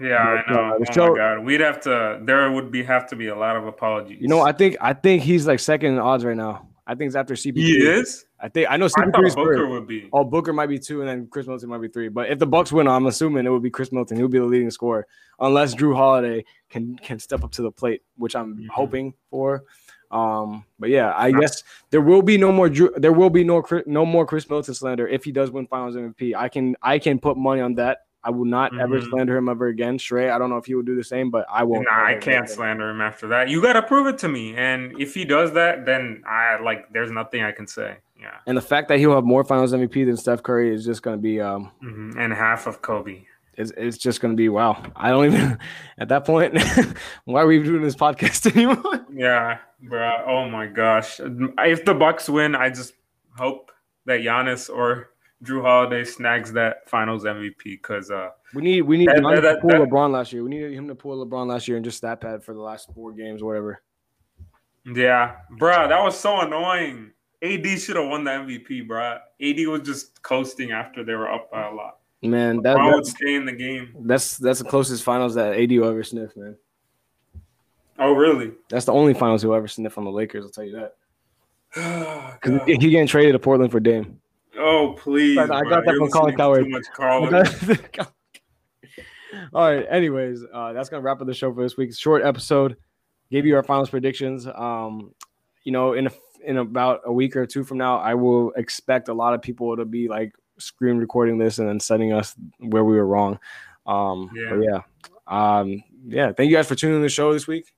Yeah, 0.00 0.42
but, 0.46 0.52
I 0.52 0.54
know. 0.54 0.74
Uh, 0.74 0.78
oh 0.80 0.92
show, 0.92 1.10
my 1.10 1.16
god, 1.16 1.44
we'd 1.44 1.60
have 1.60 1.80
to. 1.82 2.20
There 2.22 2.50
would 2.50 2.70
be 2.70 2.82
have 2.82 3.06
to 3.08 3.16
be 3.16 3.28
a 3.28 3.36
lot 3.36 3.56
of 3.56 3.66
apologies. 3.66 4.18
You 4.20 4.28
know, 4.28 4.40
I 4.40 4.52
think 4.52 4.76
I 4.80 4.92
think 4.92 5.22
he's 5.22 5.46
like 5.46 5.60
second 5.60 5.92
in 5.92 5.98
odds 5.98 6.24
right 6.24 6.36
now. 6.36 6.68
I 6.86 6.94
think 6.94 7.08
it's 7.08 7.16
after 7.16 7.34
CP3. 7.34 7.56
He 7.56 7.76
is. 7.78 8.24
I 8.42 8.48
think 8.48 8.66
I 8.68 8.76
know 8.76 8.86
CP3 8.86 9.26
is 9.26 9.34
Booker 9.36 9.68
would 9.68 9.86
be. 9.86 10.08
Oh, 10.12 10.24
Booker 10.24 10.52
might 10.52 10.66
be 10.66 10.78
two, 10.78 11.00
and 11.00 11.08
then 11.08 11.28
Khris 11.28 11.46
Middleton 11.46 11.68
might 11.68 11.80
be 11.80 11.86
three. 11.86 12.08
But 12.08 12.28
if 12.28 12.40
the 12.40 12.46
Bucks 12.46 12.72
win, 12.72 12.88
I'm 12.88 13.06
assuming 13.06 13.46
it 13.46 13.50
would 13.50 13.62
be 13.62 13.70
Khris 13.70 13.92
Middleton. 13.92 14.16
He 14.16 14.22
would 14.22 14.32
be 14.32 14.40
the 14.40 14.44
leading 14.44 14.70
scorer, 14.72 15.06
unless 15.38 15.76
Jrue 15.76 15.94
Holiday 15.94 16.44
can 16.68 16.96
can 16.96 17.20
step 17.20 17.44
up 17.44 17.52
to 17.52 17.62
the 17.62 17.70
plate, 17.70 18.02
which 18.16 18.34
I'm 18.34 18.54
mm-hmm. 18.54 18.66
hoping 18.66 19.14
for. 19.30 19.62
Um, 20.10 20.64
but 20.80 20.90
yeah, 20.90 21.14
I 21.16 21.30
guess 21.30 21.62
there 21.90 22.00
will 22.00 22.20
be 22.20 22.36
no 22.36 22.50
more. 22.50 22.68
Jrue, 22.68 22.90
there 22.96 23.12
will 23.12 23.30
be 23.30 23.44
no 23.44 23.64
no 23.86 24.04
more 24.04 24.26
Khris 24.26 24.48
Middleton 24.48 24.74
slander 24.74 25.06
if 25.06 25.22
he 25.22 25.30
does 25.30 25.52
win 25.52 25.68
Finals 25.68 25.94
MVP. 25.94 26.34
I 26.34 26.48
can 26.48 26.74
I 26.82 26.98
can 26.98 27.20
put 27.20 27.36
money 27.36 27.60
on 27.60 27.76
that. 27.76 27.98
I 28.24 28.30
will 28.30 28.44
not 28.44 28.70
mm-hmm. 28.70 28.80
ever 28.80 29.00
slander 29.00 29.36
him 29.36 29.48
ever 29.48 29.68
again. 29.68 29.98
Shrey, 29.98 30.30
I 30.30 30.38
don't 30.38 30.48
know 30.48 30.56
if 30.56 30.66
he 30.66 30.74
will 30.74 30.82
do 30.82 30.94
the 30.94 31.02
same, 31.02 31.30
but 31.30 31.44
I 31.50 31.64
won't. 31.64 31.86
Nah, 31.90 32.06
I 32.06 32.14
can't 32.14 32.48
slander 32.48 32.90
him 32.90 33.00
after 33.00 33.26
that. 33.28 33.48
You 33.48 33.60
got 33.60 33.72
to 33.72 33.82
prove 33.82 34.06
it 34.06 34.18
to 34.18 34.28
me. 34.28 34.54
And 34.56 35.00
if 35.00 35.14
he 35.14 35.24
does 35.24 35.52
that, 35.54 35.86
then 35.86 36.22
I 36.26 36.60
like. 36.60 36.92
There's 36.92 37.10
nothing 37.10 37.42
I 37.42 37.50
can 37.52 37.66
say. 37.66 37.96
Yeah. 38.22 38.38
And 38.46 38.56
the 38.56 38.62
fact 38.62 38.88
that 38.88 38.98
he'll 38.98 39.14
have 39.14 39.24
more 39.24 39.44
Finals 39.44 39.72
MVP 39.72 40.06
than 40.06 40.16
Steph 40.16 40.42
Curry 40.42 40.72
is 40.74 40.84
just 40.84 41.02
going 41.02 41.16
to 41.16 41.20
be 41.20 41.40
um 41.40 41.70
mm-hmm. 41.82 42.18
and 42.18 42.32
half 42.32 42.66
of 42.66 42.80
Kobe. 42.80 43.24
It's, 43.54 43.70
it's 43.76 43.98
just 43.98 44.20
going 44.20 44.32
to 44.32 44.36
be 44.36 44.48
wow. 44.48 44.82
I 44.96 45.10
don't 45.10 45.26
even 45.26 45.58
at 45.98 46.08
that 46.08 46.24
point. 46.24 46.56
why 47.24 47.42
are 47.42 47.46
we 47.46 47.62
doing 47.62 47.82
this 47.82 47.96
podcast 47.96 48.50
anymore? 48.56 49.06
Yeah, 49.12 49.58
bro. 49.80 50.24
Oh 50.26 50.48
my 50.48 50.66
gosh. 50.66 51.20
If 51.20 51.84
the 51.84 51.94
Bucks 51.94 52.28
win, 52.28 52.54
I 52.54 52.70
just 52.70 52.94
hope 53.36 53.72
that 54.06 54.20
Giannis 54.20 54.70
or 54.70 55.10
Jrue 55.44 55.62
Holiday 55.62 56.04
snags 56.04 56.52
that 56.52 56.88
Finals 56.88 57.24
MVP 57.24 57.64
because 57.64 58.10
uh, 58.10 58.30
we 58.54 58.62
need 58.62 58.82
we 58.82 58.96
need 58.96 59.08
that, 59.08 59.22
that, 59.22 59.42
that, 59.42 59.54
to 59.56 59.60
pull 59.60 59.70
LeBron 59.70 60.12
last 60.12 60.32
year. 60.32 60.44
We 60.44 60.50
need 60.50 60.72
him 60.72 60.86
to 60.88 60.94
pull 60.94 61.24
LeBron 61.26 61.48
last 61.48 61.66
year 61.66 61.76
and 61.76 61.84
just 61.84 61.98
stat 61.98 62.20
pad 62.20 62.44
for 62.44 62.54
the 62.54 62.60
last 62.60 62.92
four 62.94 63.12
games, 63.12 63.42
whatever. 63.42 63.82
Yeah, 64.84 65.36
bro, 65.50 65.88
that 65.88 66.02
was 66.02 66.18
so 66.18 66.40
annoying. 66.40 67.12
AD 67.42 67.66
should 67.80 67.96
have 67.96 68.08
won 68.08 68.24
the 68.24 68.30
MVP, 68.30 68.86
bro. 68.86 69.18
AD 69.40 69.66
was 69.66 69.80
just 69.82 70.22
coasting 70.22 70.70
after 70.70 71.02
they 71.02 71.14
were 71.14 71.30
up 71.30 71.50
by 71.50 71.68
a 71.68 71.72
lot. 71.72 71.98
Man, 72.22 72.62
that 72.62 72.76
would 72.76 73.04
stay 73.04 73.34
in 73.34 73.44
the 73.44 73.52
game. 73.52 73.96
That's 74.00 74.38
that's 74.38 74.60
the 74.60 74.64
closest 74.64 75.02
finals 75.02 75.34
that 75.34 75.58
AD 75.58 75.72
will 75.72 75.88
ever 75.88 76.04
sniff, 76.04 76.36
man. 76.36 76.56
Oh, 77.98 78.12
really? 78.12 78.52
That's 78.68 78.84
the 78.84 78.92
only 78.92 79.12
finals 79.12 79.42
he'll 79.42 79.54
ever 79.54 79.66
sniff 79.66 79.98
on 79.98 80.04
the 80.04 80.10
Lakers. 80.10 80.44
I'll 80.44 80.50
tell 80.50 80.64
you 80.64 80.72
that. 80.72 80.94
Because 82.42 82.60
he 82.66 82.90
getting 82.90 83.06
traded 83.06 83.32
to 83.32 83.38
Portland 83.38 83.72
for 83.72 83.80
Dame. 83.80 84.20
Oh 84.58 84.94
please! 84.98 85.38
I, 85.38 85.44
I 85.44 85.62
got 85.62 85.84
that 85.86 85.94
from 85.96 86.10
Colin 86.10 86.36
Cowherd. 86.36 86.64
Too 86.64 86.70
much 86.70 86.84
Colin. 86.94 87.34
All 89.54 89.74
right. 89.74 89.86
Anyways, 89.88 90.44
uh, 90.52 90.74
that's 90.74 90.90
gonna 90.90 91.02
wrap 91.02 91.20
up 91.20 91.26
the 91.26 91.34
show 91.34 91.52
for 91.54 91.62
this 91.62 91.76
week. 91.76 91.96
Short 91.96 92.22
episode. 92.22 92.76
Gave 93.30 93.46
you 93.46 93.56
our 93.56 93.62
finals 93.62 93.88
predictions. 93.88 94.46
Um, 94.46 95.14
you 95.64 95.72
know, 95.72 95.94
in 95.94 96.08
a, 96.08 96.10
in 96.44 96.58
about 96.58 97.00
a 97.04 97.12
week 97.12 97.36
or 97.36 97.46
two 97.46 97.64
from 97.64 97.78
now, 97.78 97.98
I 97.98 98.14
will 98.14 98.52
expect 98.52 99.08
a 99.08 99.14
lot 99.14 99.34
of 99.34 99.42
people 99.42 99.76
to 99.76 99.84
be 99.84 100.08
like 100.08 100.34
screen 100.58 100.96
recording 100.98 101.38
this 101.38 101.58
and 101.58 101.68
then 101.68 101.80
sending 101.80 102.12
us 102.12 102.34
where 102.58 102.84
we 102.84 102.96
were 102.96 103.06
wrong. 103.06 103.38
Um, 103.86 104.30
yeah. 104.34 104.60
yeah. 104.60 104.80
Um, 105.26 105.82
yeah. 106.06 106.32
Thank 106.32 106.50
you 106.50 106.56
guys 106.56 106.68
for 106.68 106.74
tuning 106.74 106.96
in 106.96 107.02
the 107.02 107.08
show 107.08 107.32
this 107.32 107.46
week. 107.46 107.72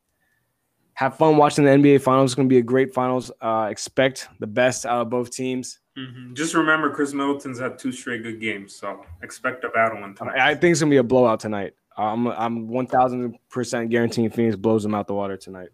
Have 0.95 1.17
fun 1.17 1.37
watching 1.37 1.65
the 1.65 1.73
NBA 1.73 2.03
finals. 2.03 2.31
It's 2.31 2.35
going 2.37 2.49
to 2.49 2.53
be 2.53 2.59
a 2.59 2.63
great 2.63 2.95
finals. 2.95 3.31
Uh, 3.41 3.69
expect 3.71 4.29
the 4.39 4.47
best 4.47 4.87
out 4.87 5.03
of 5.03 5.11
both 5.11 5.31
teams. 5.31 5.81
Mm-hmm. 5.99 6.35
Just 6.35 6.55
remember, 6.55 6.91
Khris 6.91 7.13
Middleton's 7.13 7.59
had 7.59 7.79
two 7.79 7.93
straight 7.93 8.23
good 8.23 8.41
games, 8.41 8.75
so 8.75 9.05
expect 9.23 9.65
a 9.65 9.69
battle 9.69 10.01
one 10.01 10.15
tonight. 10.15 10.39
I 10.39 10.55
think 10.55 10.73
it's 10.73 10.81
gonna 10.81 10.91
be 10.91 10.97
a 10.97 11.05
blowout 11.05 11.39
tonight. 11.39 11.75
I'm 11.97 12.27
I'm 12.27 12.67
one 12.67 12.89
thousand 12.89 13.39
percent 13.49 13.91
guaranteeing 13.91 14.31
Phoenix 14.31 14.57
blows 14.57 14.83
them 14.83 14.95
out 14.95 15.07
the 15.07 15.15
water 15.15 15.37
tonight. 15.37 15.69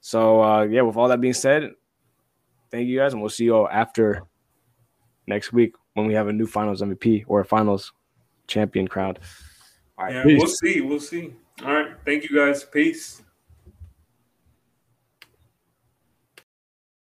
So 0.00 0.42
uh, 0.42 0.62
yeah, 0.62 0.80
with 0.80 0.96
all 0.96 1.08
that 1.08 1.20
being 1.20 1.34
said, 1.34 1.72
thank 2.70 2.88
you 2.88 2.98
guys, 2.98 3.12
and 3.12 3.22
we'll 3.22 3.30
see 3.30 3.44
you 3.44 3.56
all 3.56 3.68
after 3.68 4.22
next 5.26 5.52
week 5.52 5.74
when 5.94 6.06
we 6.06 6.14
have 6.14 6.28
a 6.28 6.32
new 6.32 6.46
Finals 6.46 6.82
MVP 6.82 7.24
or 7.28 7.40
a 7.40 7.44
Finals 7.44 7.92
champion 8.46 8.88
crowned. 8.88 9.18
All 9.98 10.06
right, 10.06 10.14
yeah, 10.14 10.22
peace. 10.22 10.38
we'll 10.38 10.48
see. 10.48 10.80
We'll 10.80 11.00
see. 11.00 11.34
All 11.64 11.72
right, 11.72 11.92
thank 12.04 12.28
you 12.28 12.36
guys. 12.36 12.64
Peace. 12.64 13.22